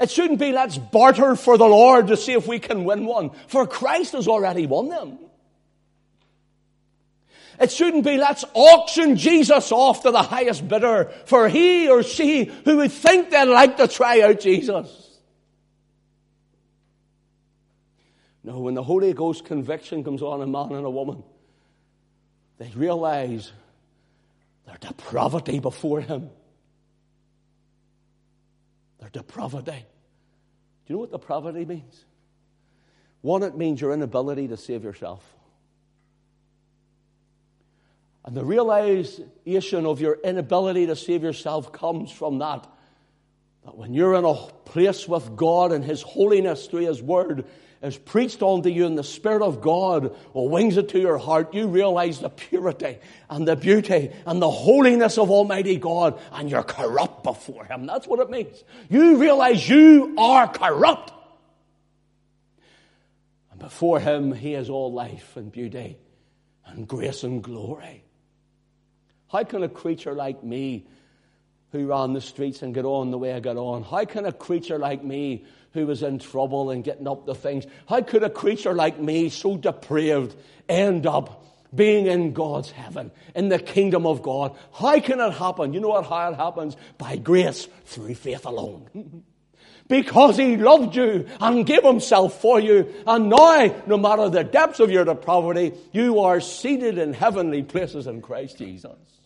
[0.00, 3.30] It shouldn't be let's barter for the Lord to see if we can win one,
[3.48, 5.18] for Christ has already won them.
[7.60, 12.44] It shouldn't be let's auction Jesus off to the highest bidder for he or she
[12.44, 15.09] who would think they'd like to try out Jesus.
[18.42, 21.22] No, when the Holy Ghost conviction comes on a man and a woman,
[22.58, 23.52] they realize
[24.66, 26.30] their depravity before Him.
[28.98, 29.72] Their depravity.
[29.72, 32.04] Do you know what depravity means?
[33.22, 35.22] One, it means your inability to save yourself.
[38.24, 42.66] And the realization of your inability to save yourself comes from that.
[43.64, 47.44] That when you're in a place with God and His holiness through His Word,
[47.82, 51.54] is preached unto you and the Spirit of God or wings it to your heart,
[51.54, 52.98] you realize the purity
[53.30, 57.86] and the beauty and the holiness of Almighty God and you're corrupt before Him.
[57.86, 58.62] That's what it means.
[58.90, 61.12] You realize you are corrupt.
[63.50, 65.96] And before Him, He is all life and beauty
[66.66, 68.04] and grace and glory.
[69.28, 70.86] How can a creature like me
[71.72, 74.32] who ran the streets and got on the way I got on, how can a
[74.32, 77.66] creature like me who was in trouble and getting up to things.
[77.88, 80.34] How could a creature like me, so depraved,
[80.68, 84.56] end up being in God's heaven, in the kingdom of God?
[84.72, 85.72] How can it happen?
[85.72, 86.76] You know what, how it happens?
[86.98, 89.22] By grace through faith alone.
[89.88, 92.92] because he loved you and gave himself for you.
[93.06, 98.06] And now, no matter the depths of your depravity, you are seated in heavenly places
[98.06, 99.19] in Christ Jesus.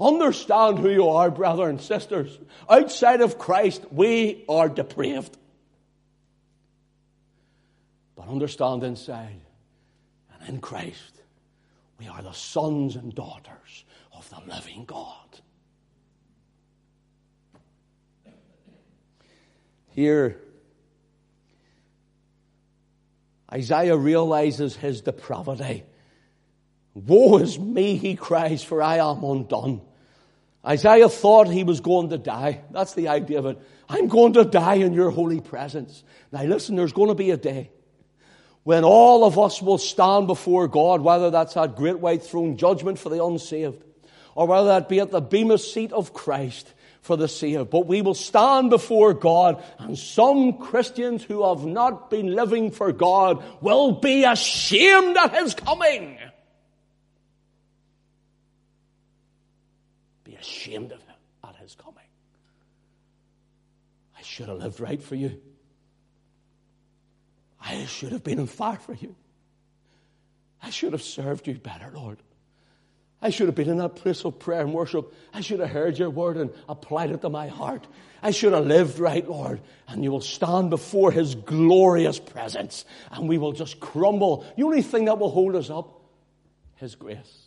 [0.00, 2.38] Understand who you are, brother and sisters.
[2.68, 5.36] Outside of Christ, we are depraved
[8.18, 9.40] but understand inside
[10.32, 11.22] and in Christ,
[12.00, 15.40] we are the sons and daughters of the living God.
[19.90, 20.40] Here,
[23.52, 25.84] Isaiah realizes his depravity.
[26.94, 29.80] Woe is me, he cries, for I am undone.
[30.68, 32.60] Isaiah thought he was going to die.
[32.70, 33.58] That's the idea of it.
[33.88, 36.04] I'm going to die in your holy presence.
[36.30, 37.70] Now listen, there's going to be a day
[38.64, 42.98] when all of us will stand before God, whether that's at great white throne judgment
[42.98, 43.82] for the unsaved,
[44.34, 47.70] or whether that be at the bema seat of Christ for the saved.
[47.70, 52.92] But we will stand before God, and some Christians who have not been living for
[52.92, 56.18] God will be ashamed at His coming.
[60.24, 62.04] Be ashamed of Him at His coming.
[64.18, 65.40] I should have lived right for you.
[67.60, 69.14] I should have been on fire for you.
[70.62, 72.18] I should have served you better, Lord.
[73.20, 75.12] I should have been in that place of prayer and worship.
[75.34, 77.86] I should have heard your word and applied it to my heart.
[78.22, 79.60] I should have lived right, Lord.
[79.88, 84.46] And you will stand before his glorious presence and we will just crumble.
[84.56, 86.00] The only thing that will hold us up,
[86.76, 87.46] his grace.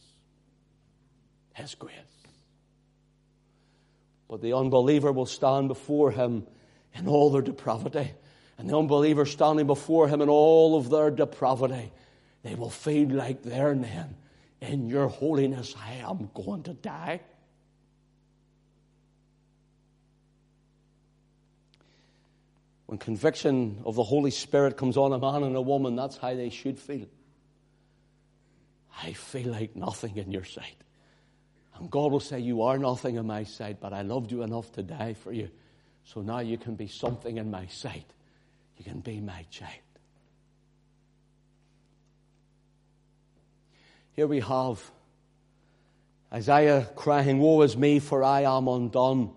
[1.53, 1.95] His grace.
[4.31, 6.47] But the unbeliever will stand before him
[6.95, 8.11] in all their depravity
[8.57, 11.91] And the unbeliever standing before him in all of their depravity,
[12.43, 14.15] they will feel like their men.
[14.61, 17.19] In your holiness, I am going to die.
[22.85, 26.35] When conviction of the Holy Spirit comes on a man and a woman, that's how
[26.35, 27.07] they should feel.
[29.03, 30.77] I feel like nothing in your sight.
[31.81, 34.71] And God will say, You are nothing in my sight, but I loved you enough
[34.73, 35.49] to die for you.
[36.05, 38.05] So now you can be something in my sight.
[38.77, 39.71] You can be my child.
[44.13, 44.91] Here we have
[46.31, 49.31] Isaiah crying, Woe is me, for I am undone.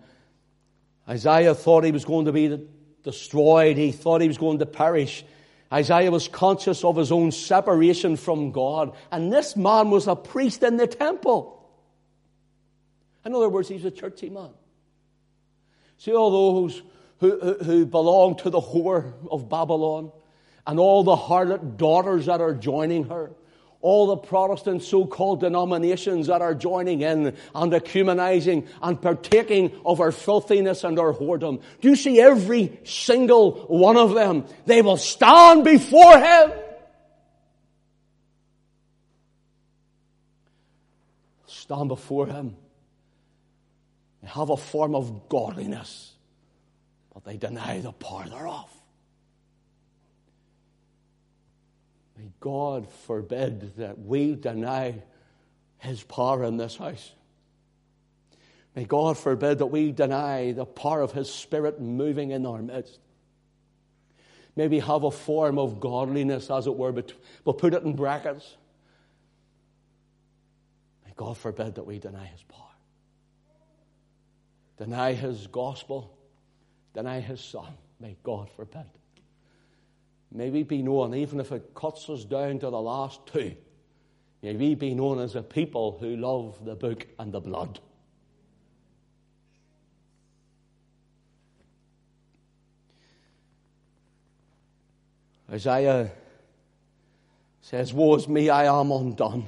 [1.09, 2.69] Isaiah thought he was going to be
[3.05, 3.79] destroyed.
[3.79, 5.25] He thought he was going to perish.
[5.73, 8.95] Isaiah was conscious of his own separation from God.
[9.11, 11.54] And this man was a priest in the temple.
[13.25, 14.51] In other words, he's a churchy man.
[15.99, 16.83] See all those
[17.21, 20.13] who, who, belong to the whore of Babylon
[20.67, 23.31] and all the harlot daughters that are joining her
[23.85, 30.01] all the Protestant so called denominations that are joining in and ecumenizing and partaking of
[30.01, 31.61] our filthiness and our whoredom.
[31.83, 34.47] Do you see every single one of them?
[34.65, 36.53] They will stand before Him.
[41.47, 42.57] Stand before Him.
[44.25, 46.15] They have a form of godliness,
[47.13, 48.71] but they deny the power thereof.
[52.17, 55.03] May God forbid that we deny
[55.77, 57.13] His power in this house.
[58.75, 62.99] May God forbid that we deny the power of His Spirit moving in our midst.
[64.57, 67.13] May we have a form of godliness, as it were, but
[67.45, 68.57] we'll put it in brackets.
[71.05, 72.74] May God forbid that we deny His power,
[74.77, 76.17] deny His gospel,
[76.95, 77.73] deny His Son.
[78.01, 78.87] May God forbid.
[80.33, 83.55] May we be known, even if it cuts us down to the last two,
[84.43, 87.79] may we be known as a people who love the book and the blood.
[95.51, 96.11] Isaiah
[97.61, 99.47] says, Woe is me, I am undone.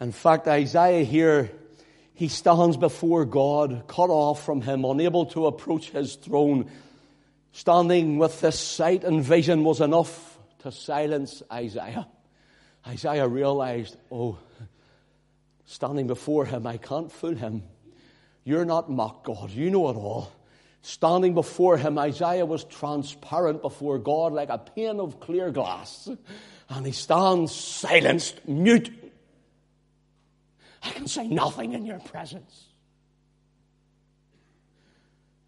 [0.00, 1.50] In fact, Isaiah here,
[2.18, 6.68] he stands before God, cut off from him, unable to approach his throne
[7.52, 12.06] Standing with this sight and vision was enough to silence Isaiah.
[12.86, 14.38] Isaiah realized, oh,
[15.66, 17.64] standing before him, I can't fool him.
[18.44, 19.50] You're not mock God.
[19.50, 20.32] You know it all.
[20.82, 26.08] Standing before him, Isaiah was transparent before God like a pane of clear glass.
[26.68, 28.92] And he stands silenced, mute.
[30.82, 32.66] I can say nothing in your presence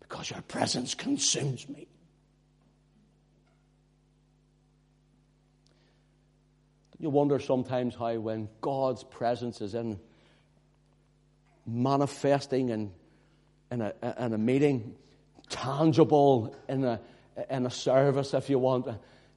[0.01, 1.87] because your presence consumes me.
[6.99, 9.99] You wonder sometimes how, when God's presence is in
[11.67, 12.93] manifesting in,
[13.71, 14.97] in, a, in a meeting,
[15.49, 17.01] tangible in a,
[17.49, 18.87] in a service, if you want,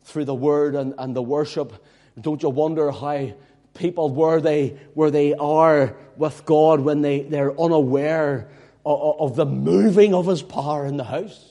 [0.03, 1.71] through the word and, and the worship,
[2.19, 3.31] don't you wonder how
[3.73, 8.49] people, where they, where they are with God, when they, they're unaware
[8.85, 11.49] of, of the moving of His power in the house?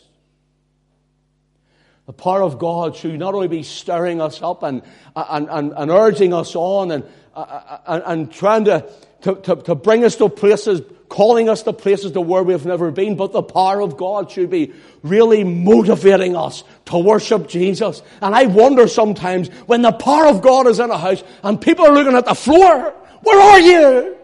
[2.07, 4.83] The power of God should not only be stirring us up and,
[5.15, 7.05] and, and, and urging us on and,
[7.35, 8.91] and, and trying to,
[9.23, 12.91] to, to, to, bring us to places, calling us to places to where we've never
[12.91, 18.03] been, but the power of God should be really motivating us to worship Jesus.
[18.21, 21.87] And I wonder sometimes when the power of God is in a house and people
[21.87, 24.17] are looking at the floor, where are you?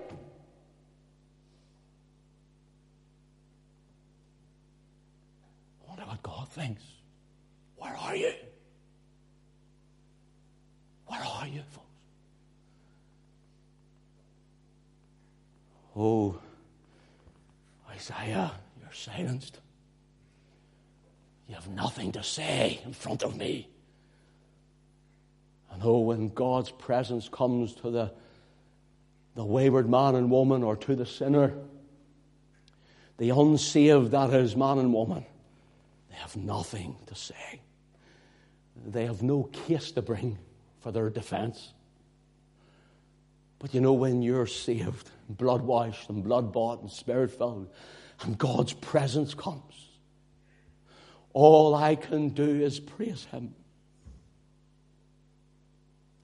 [5.85, 6.83] I wonder what God thinks.
[7.77, 8.33] Where are you?
[11.07, 11.89] Where are you, folks?
[15.99, 16.39] Oh,
[17.91, 19.59] Isaiah, you're silenced.
[21.49, 23.69] You have nothing to say in front of me.
[25.73, 28.13] And oh, when God's presence comes to the,
[29.35, 31.53] the wayward man and woman or to the sinner,
[33.17, 35.27] the unsaved, that is, man and woman,
[36.11, 37.61] they have nothing to say
[38.87, 40.39] they have no case to bring
[40.81, 41.73] for their defense.
[43.59, 47.69] But you know, when you're saved, blood washed and blood bought and spirit filled,
[48.23, 49.89] and God's presence comes,
[51.33, 53.55] all I can do is praise Him.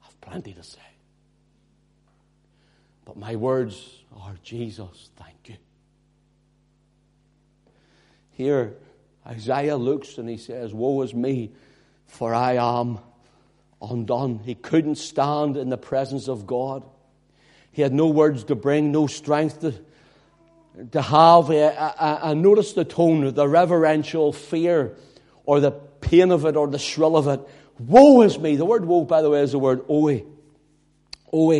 [0.04, 0.80] I've plenty to say.
[3.04, 5.56] But my words are Jesus, thank you.
[8.30, 8.74] Here,
[9.26, 11.52] Isaiah looks and he says, Woe is me,
[12.06, 12.98] for I am
[13.80, 14.40] undone.
[14.40, 16.84] He couldn't stand in the presence of God.
[17.74, 19.74] He had no words to bring, no strength to,
[20.92, 21.50] to have.
[21.50, 24.96] I, notice the tone, the reverential fear,
[25.44, 27.40] or the pain of it, or the shrill of it.
[27.80, 28.54] Woe is me.
[28.54, 30.22] The word woe, by the way, is the word oe.
[31.32, 31.50] Oe.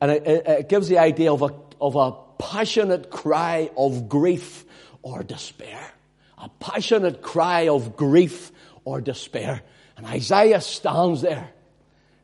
[0.00, 4.64] And it, it, it gives the idea of a, of a passionate cry of grief
[5.02, 5.92] or despair.
[6.38, 8.50] A passionate cry of grief
[8.86, 9.60] or despair.
[9.98, 11.50] And Isaiah stands there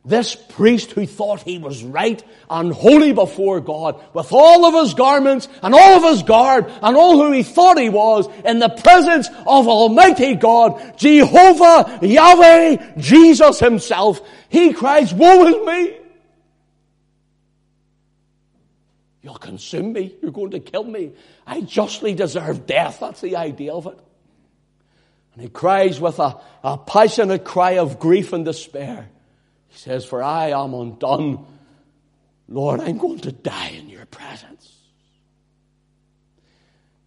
[0.07, 4.93] this priest who thought he was right and holy before God, with all of his
[4.93, 8.69] garments and all of his garb and all who he thought he was, in the
[8.69, 15.97] presence of Almighty God, Jehovah, Yahweh, Jesus himself, he cries, woe is me!
[19.21, 20.15] You'll consume me.
[20.21, 21.11] You're going to kill me.
[21.45, 23.01] I justly deserve death.
[23.01, 23.99] That's the idea of it.
[25.33, 29.09] And he cries with a, a passionate cry of grief and despair.
[29.77, 31.45] He says, For I am undone.
[32.49, 34.73] Lord, I'm going to die in your presence.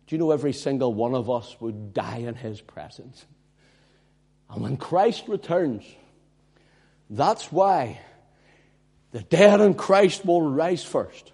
[0.06, 3.26] Do you know every single one of us would die in his presence?
[4.48, 5.82] And when Christ returns,
[7.08, 8.00] that's why
[9.10, 11.32] the dead in Christ will rise first.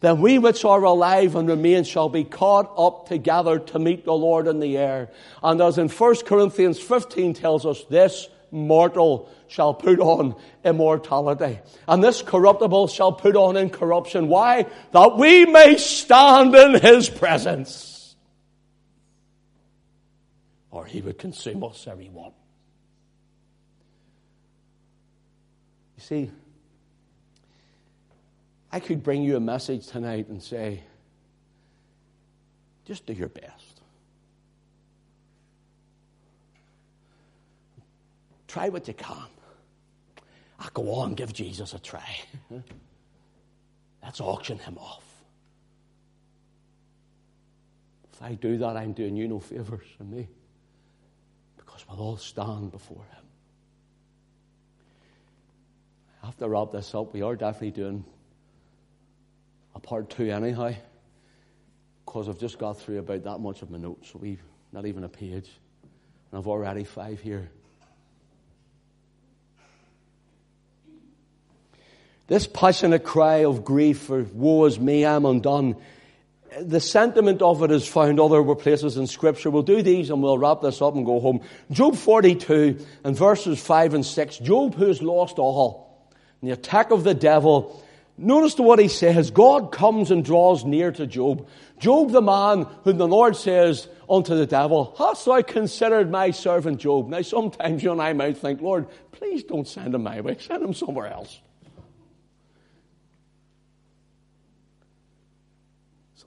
[0.00, 4.12] Then we which are alive and remain shall be caught up together to meet the
[4.12, 5.08] Lord in the air.
[5.42, 10.34] And as in 1 Corinthians 15 tells us, this mortal shall put on
[10.64, 11.60] immortality.
[11.88, 14.28] And this corruptible shall put on incorruption.
[14.28, 14.66] Why?
[14.92, 18.14] That we may stand in his presence.
[20.70, 22.32] Or he would consume us every one.
[25.96, 26.30] You see,
[28.72, 30.82] I could bring you a message tonight and say,
[32.86, 33.59] just do your best.
[38.50, 39.28] Try what you can.
[40.58, 42.18] I go on, give Jesus a try.
[44.02, 45.04] Let's auction him off.
[48.12, 50.26] If I do that, I'm doing you no favors and me.
[51.58, 53.24] Because we'll all stand before him.
[56.24, 57.14] I have to wrap this up.
[57.14, 58.04] We are definitely doing
[59.76, 60.72] a part two anyhow.
[62.04, 64.42] Because I've just got through about that much of my notes, we've
[64.72, 65.48] not even a page.
[66.32, 67.48] And I've already five here.
[72.30, 75.74] This passionate cry of grief for woe is me, I'm undone.
[76.60, 79.50] The sentiment of it is found other places in scripture.
[79.50, 81.40] We'll do these and we'll wrap this up and go home.
[81.72, 84.38] Job 42 and verses 5 and 6.
[84.38, 86.08] Job who has lost all.
[86.40, 87.84] the attack of the devil.
[88.16, 89.32] Notice what he says.
[89.32, 91.48] God comes and draws near to Job.
[91.80, 96.78] Job the man whom the Lord says unto the devil, Hast thou considered my servant
[96.78, 97.08] Job?
[97.08, 100.36] Now sometimes you and I might think, Lord, please don't send him my way.
[100.38, 101.40] Send him somewhere else.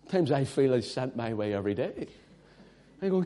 [0.04, 2.08] Sometimes I feel He's sent my way every day.
[3.01, 3.26] I go,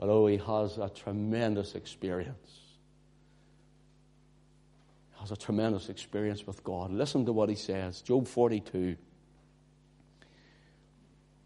[0.00, 2.58] but oh, he has a tremendous experience.
[5.12, 6.90] He has a tremendous experience with God.
[6.90, 8.96] Listen to what he says, Job 42.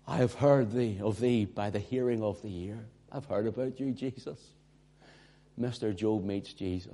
[0.06, 2.78] I have heard thee of thee by the hearing of the ear.
[3.10, 4.38] I've heard about you, Jesus.
[5.60, 5.94] Mr.
[5.94, 6.92] Job meets Jesus.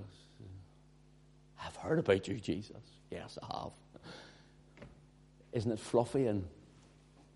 [1.62, 2.82] I've heard about you, Jesus.
[3.10, 3.72] Yes, I have.
[5.52, 6.46] Isn't it fluffy and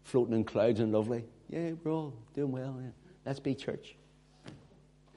[0.04, 1.24] floating in clouds and lovely?
[1.48, 2.78] Yeah, we're all doing well.
[2.82, 2.90] Yeah.
[3.26, 3.96] Let's be church.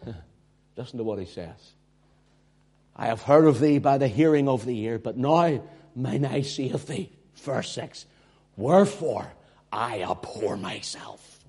[0.76, 1.74] Listen to what he says.
[2.96, 5.64] I have heard of thee by the hearing of the ear, but now
[5.96, 7.12] mine eye seeth thee.
[7.36, 8.06] Verse 6.
[8.56, 9.32] Wherefore
[9.72, 11.40] I abhor myself.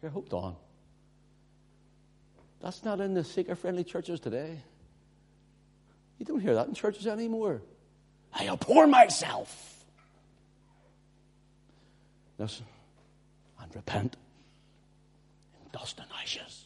[0.00, 0.56] Here, hold on.
[2.60, 4.58] That's not in the seeker friendly churches today.
[6.18, 7.62] You don't hear that in churches anymore.
[8.38, 9.84] I abhor myself.
[12.38, 12.66] Listen,
[13.62, 14.16] and repent
[15.62, 16.64] in dust and ashes.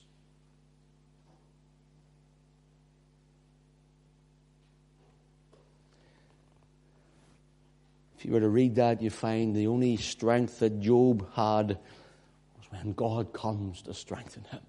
[8.18, 12.66] If you were to read that, you find the only strength that Job had was
[12.70, 14.60] when God comes to strengthen him.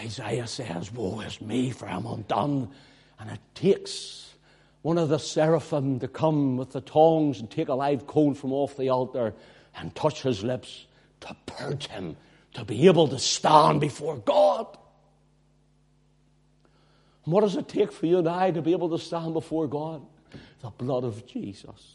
[0.00, 2.70] Isaiah says, Woe is me, for I'm undone.
[3.18, 4.25] And it takes
[4.86, 8.52] one of the seraphim to come with the tongs and take a live coal from
[8.52, 9.34] off the altar
[9.74, 10.86] and touch his lips
[11.18, 12.16] to purge him,
[12.54, 14.78] to be able to stand before God.
[17.24, 19.66] And what does it take for you and I to be able to stand before
[19.66, 20.06] God?
[20.60, 21.94] The blood of Jesus.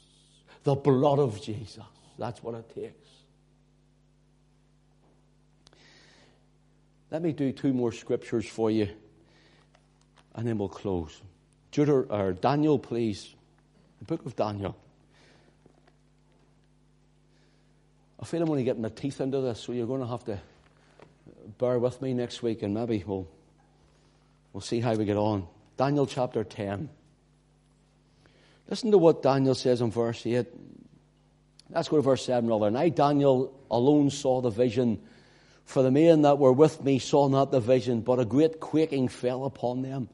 [0.65, 1.85] The blood of Jesus.
[2.19, 3.09] That's what it takes.
[7.09, 8.89] Let me do two more scriptures for you,
[10.35, 11.21] and then we'll close.
[11.71, 13.33] Judah, or Daniel, please.
[13.99, 14.75] The book of Daniel.
[18.19, 20.39] I feel I'm only getting my teeth into this, so you're going to have to
[21.57, 23.27] bear with me next week, and maybe we'll,
[24.53, 25.47] we'll see how we get on.
[25.77, 26.89] Daniel chapter 10.
[28.69, 30.45] Listen to what Daniel says in verse 8.
[31.71, 32.67] Let's go to verse 7 rather.
[32.67, 35.01] And I, Daniel, alone saw the vision,
[35.65, 39.07] for the men that were with me saw not the vision, but a great quaking
[39.07, 40.09] fell upon them,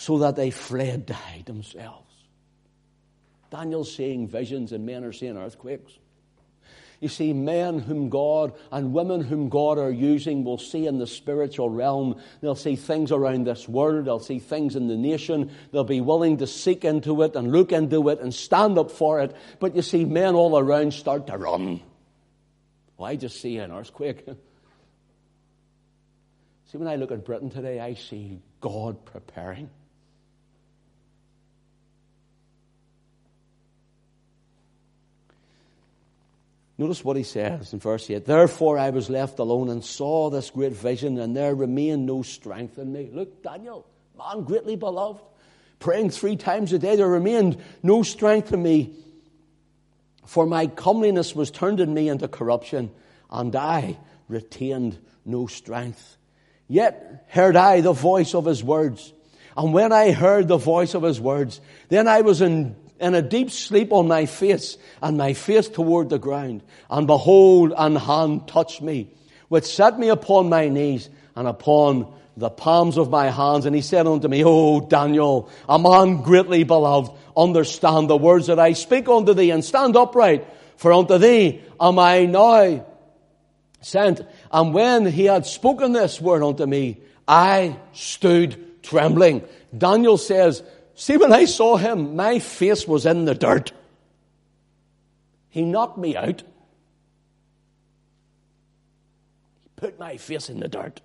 [0.00, 2.10] so that they fled to hide themselves.
[3.50, 5.92] Daniel's seeing visions, and men are seeing earthquakes.
[7.00, 11.06] You see, men whom God and women whom God are using will see in the
[11.06, 12.18] spiritual realm.
[12.40, 14.06] They'll see things around this world.
[14.06, 15.50] They'll see things in the nation.
[15.70, 19.20] They'll be willing to seek into it and look into it and stand up for
[19.20, 19.36] it.
[19.58, 21.82] But you see, men all around start to run.
[22.96, 24.24] Well, I just see an earthquake.
[26.66, 29.68] see, when I look at Britain today, I see God preparing.
[36.80, 38.24] Notice what he says in verse 8.
[38.24, 42.78] Therefore I was left alone and saw this great vision, and there remained no strength
[42.78, 43.10] in me.
[43.12, 45.20] Look, Daniel, man greatly beloved,
[45.78, 48.94] praying three times a day, there remained no strength in me.
[50.24, 52.90] For my comeliness was turned in me into corruption,
[53.30, 56.16] and I retained no strength.
[56.66, 59.12] Yet heard I the voice of his words.
[59.54, 61.60] And when I heard the voice of his words,
[61.90, 66.10] then I was in in a deep sleep on my face, and my face toward
[66.10, 66.62] the ground.
[66.90, 69.08] And behold, an hand touched me,
[69.48, 73.66] which set me upon my knees and upon the palms of my hands.
[73.66, 78.58] And he said unto me, O Daniel, a man greatly beloved, understand the words that
[78.58, 80.46] I speak unto thee, and stand upright,
[80.76, 82.86] for unto thee am I now
[83.80, 84.20] sent.
[84.52, 89.44] And when he had spoken this word unto me, I stood trembling.
[89.76, 90.62] Daniel says,
[91.00, 93.72] See, when I saw him, my face was in the dirt.
[95.48, 96.42] He knocked me out.
[99.62, 101.00] He put my face in the dirt.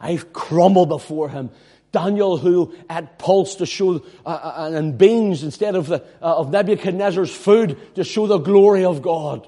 [0.00, 1.50] I crumbled before him.
[1.92, 6.50] Daniel, who had pulse to show, uh, uh, and beans instead of, the, uh, of
[6.50, 9.46] Nebuchadnezzar's food to show the glory of God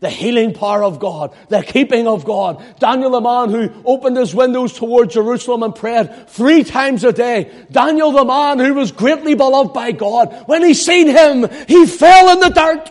[0.00, 2.62] the healing power of God, the keeping of God.
[2.78, 7.50] Daniel, the man who opened his windows towards Jerusalem and prayed three times a day.
[7.70, 10.44] Daniel, the man who was greatly beloved by God.
[10.46, 12.90] When he seen him, he fell in the dirt.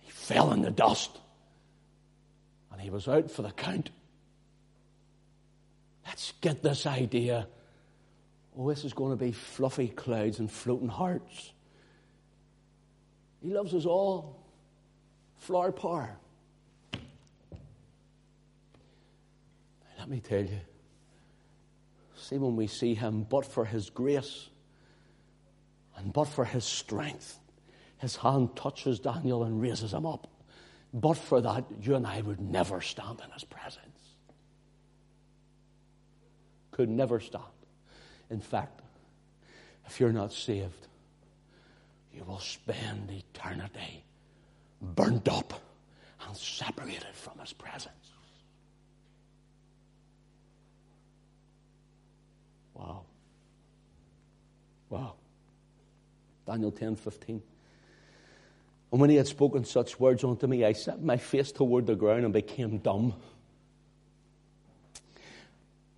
[0.00, 1.16] He fell in the dust.
[2.72, 3.90] And he was out for the count.
[6.04, 7.46] Let's get this idea.
[8.58, 11.53] Oh, this is going to be fluffy clouds and floating hearts.
[13.44, 14.40] He loves us all.
[15.36, 16.16] Flower power.
[19.98, 20.60] Let me tell you.
[22.16, 24.48] See, when we see him, but for his grace
[25.96, 27.38] and but for his strength,
[27.98, 30.26] his hand touches Daniel and raises him up.
[30.94, 34.00] But for that, you and I would never stand in his presence.
[36.70, 37.44] Could never stand.
[38.30, 38.80] In fact,
[39.86, 40.86] if you're not saved,
[42.16, 44.04] you will spend eternity
[44.80, 45.52] burnt up
[46.26, 47.92] and separated from his presence.
[52.74, 53.02] Wow.
[54.90, 55.14] Wow.
[56.46, 57.42] Daniel 10 15.
[58.92, 61.96] And when he had spoken such words unto me, I set my face toward the
[61.96, 63.14] ground and became dumb.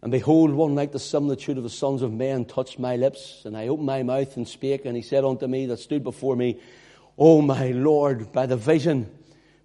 [0.03, 3.57] And behold, one like the similitude of the sons of men touched my lips, and
[3.57, 6.61] I opened my mouth and spake, and he said unto me that stood before me,
[7.19, 9.11] O my Lord, by the vision,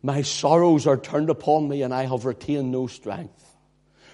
[0.02, 3.46] my sorrows are turned upon me, and I have retained no strength.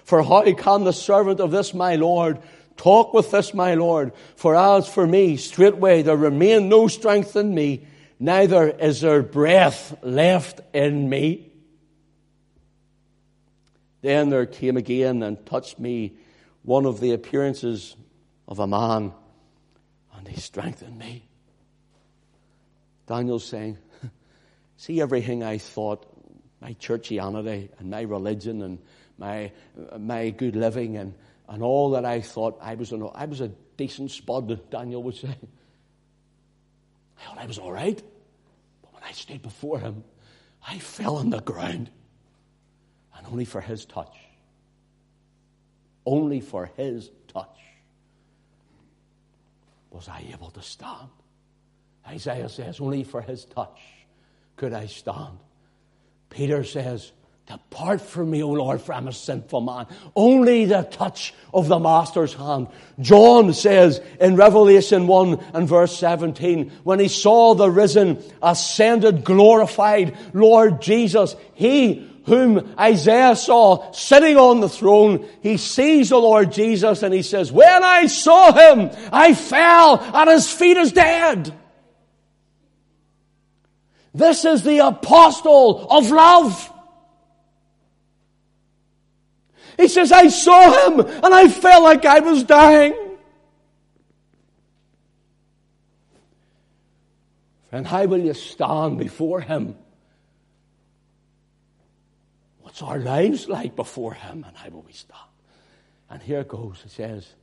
[0.04, 2.40] For how can the servant of this my Lord
[2.76, 4.12] talk with this my Lord?
[4.36, 7.86] For as for me, straightway there remain no strength in me,
[8.18, 11.47] neither is there breath left in me.
[14.00, 16.14] Then there came again and touched me
[16.62, 17.96] one of the appearances
[18.46, 19.12] of a man,
[20.16, 21.24] and he strengthened me.
[23.06, 23.78] Daniel's saying,
[24.76, 26.06] See everything I thought,
[26.60, 28.78] my churchianity and my religion and
[29.16, 29.50] my,
[29.98, 31.14] my good living and,
[31.48, 35.36] and all that I thought I was, I was a decent spud, Daniel would say.
[37.18, 38.00] I thought I was all right.
[38.82, 40.04] But when I stood before him,
[40.66, 41.90] I fell on the ground
[43.30, 44.16] only for his touch.
[46.06, 47.58] Only for his touch.
[49.90, 51.08] was I able to stand.
[52.06, 53.80] Isaiah says, Only for his touch
[54.56, 55.38] could I stand.
[56.30, 57.12] Peter says,
[57.46, 59.86] Depart from me, O Lord, for I'm a sinful man.
[60.14, 62.68] Only the touch of the Master's hand.
[63.00, 70.14] John says in Revelation 1 and verse 17, when he saw the risen, ascended, glorified
[70.34, 77.02] Lord Jesus, he whom Isaiah saw sitting on the throne, he sees the Lord Jesus
[77.02, 81.52] and he says, when I saw him, I fell at his feet as dead.
[84.14, 86.72] This is the apostle of love.
[89.76, 92.94] He says, I saw him and I felt like I was dying.
[97.70, 99.76] And how will you stand before him?
[102.82, 105.20] Our lives like before him and how will we stand?
[106.10, 106.82] And here goes.
[106.84, 107.34] It says,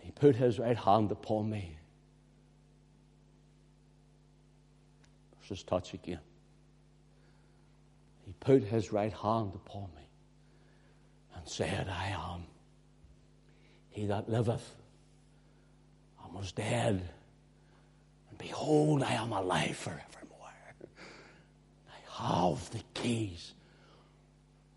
[0.00, 1.76] He put his right hand upon me.
[5.32, 6.20] There's his touch again.
[8.26, 10.08] He put his right hand upon me
[11.36, 12.44] and said, I am
[13.90, 14.76] he that liveth
[16.24, 17.08] and was dead.
[18.30, 20.19] And behold, I am alive forevermore.
[22.20, 23.54] Have the keys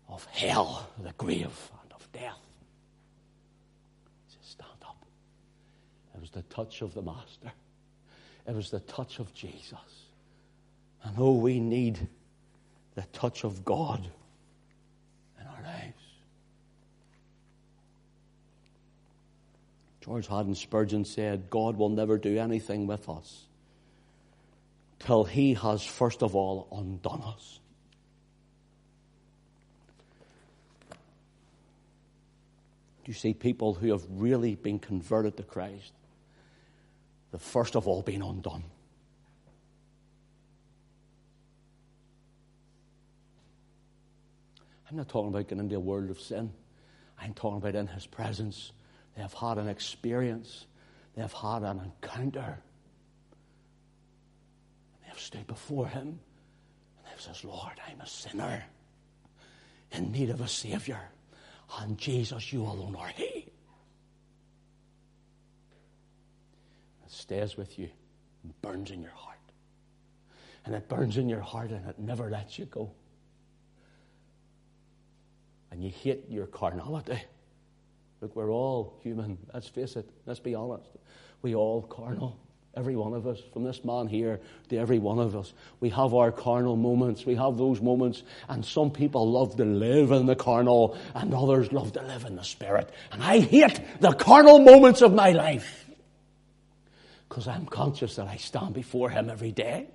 [0.08, 2.40] of hell, the grave, and of death.
[4.26, 5.04] He said, Stand up.
[6.14, 7.52] It was the touch of the Master.
[8.46, 9.78] It was the touch of Jesus.
[11.02, 11.98] And oh, we need
[12.94, 14.06] the touch of God
[15.38, 16.02] in our lives.
[20.02, 23.44] George Haddon Spurgeon said, God will never do anything with us
[25.04, 27.60] till he has first of all undone us.
[33.06, 35.92] You see people who have really been converted to Christ?
[37.30, 38.64] They've first of all been undone.
[44.88, 46.50] I'm not talking about getting into a world of sin.
[47.20, 48.72] I'm talking about in His presence
[49.14, 50.66] they have had an experience.
[51.14, 52.58] They have had an encounter.
[55.14, 58.64] Have stood before Him and they've said, Lord, I'm a sinner
[59.92, 60.98] in need of a Savior.
[61.78, 63.46] And Jesus, you alone are He.
[67.04, 67.88] It stays with you
[68.42, 69.38] and burns in your heart.
[70.64, 72.90] And it burns in your heart and it never lets you go.
[75.70, 77.22] And you hate your carnality.
[78.20, 79.38] Look, we're all human.
[79.52, 80.10] Let's face it.
[80.26, 80.88] Let's be honest.
[81.40, 82.36] We all carnal.
[82.76, 86.12] Every one of us, from this man here to every one of us, we have
[86.12, 87.24] our carnal moments.
[87.24, 91.70] We have those moments, and some people love to live in the carnal, and others
[91.72, 92.90] love to live in the spirit.
[93.12, 95.88] And I hate the carnal moments of my life
[97.28, 99.88] because I'm conscious that I stand before Him every day.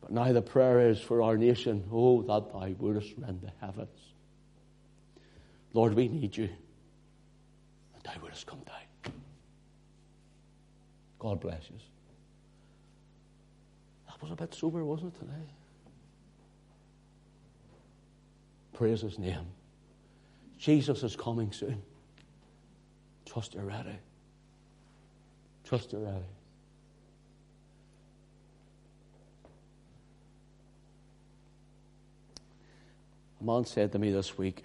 [0.00, 3.90] But now the prayer is for our nation, oh, that Thou wouldest rend the heavens
[5.72, 6.48] Lord, we need you.
[7.94, 8.87] And thou wouldst come down.
[11.18, 11.76] God bless you.
[14.06, 15.32] That was a bit sober, wasn't it, today?
[18.72, 19.46] Praise his name.
[20.58, 21.82] Jesus is coming soon.
[23.24, 23.98] Trust you're ready.
[25.64, 26.24] Trust you're ready.
[33.40, 34.64] A man said to me this week,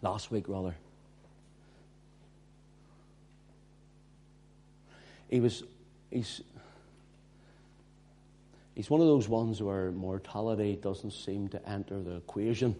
[0.00, 0.74] last week, rather.
[5.32, 5.62] He was,
[6.10, 6.42] he's,
[8.74, 12.76] he's one of those ones where mortality doesn't seem to enter the equation.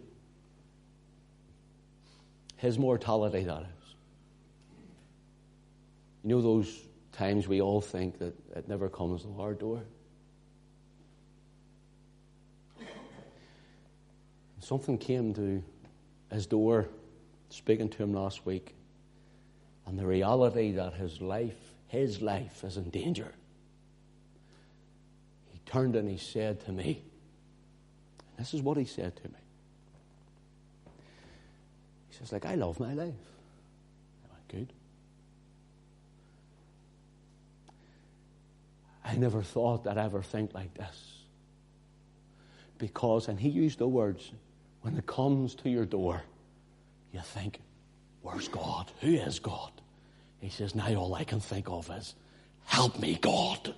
[2.59, 3.94] His mortality, that is.
[6.24, 6.78] You know those
[7.12, 9.80] times we all think that it never comes to our door?
[14.61, 15.62] Something came to
[16.30, 16.86] his door
[17.48, 18.74] speaking to him last week,
[19.86, 23.30] and the reality that his life, his life, is in danger.
[25.53, 27.03] He turned and he said to me,
[28.18, 29.38] and this is what he said to me.
[32.09, 33.12] He says, like, I love my life.
[34.24, 34.72] I went, good.
[39.05, 41.18] I never thought that I'd ever think like this.
[42.78, 44.32] Because, and he used the words,
[44.80, 46.22] when it comes to your door,
[47.12, 47.61] you think,
[48.22, 48.90] where's God?
[49.03, 49.72] Who is God?
[50.43, 52.16] He says, now all I can think of is,
[52.64, 53.72] help me, God.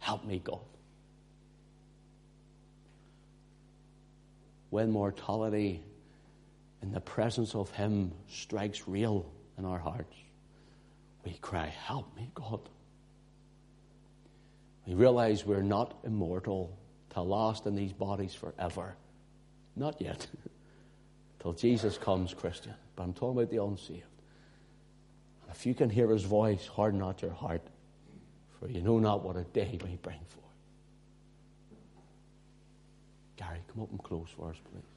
[0.00, 0.58] Help me, God.
[4.70, 5.80] When mortality
[6.82, 10.16] in the presence of Him strikes real in our hearts,
[11.24, 12.68] we cry, Help me, God.
[14.88, 16.76] We realize we're not immortal
[17.10, 18.96] to last in these bodies forever.
[19.76, 20.26] Not yet.
[21.40, 22.74] Till Jesus comes, Christian.
[22.94, 24.04] But I'm talking about the unsaved.
[25.42, 27.62] And if you can hear his voice, harden not your heart,
[28.58, 30.40] for you know not what a day may bring forth.
[33.36, 34.89] Gary, come up and close for us, please.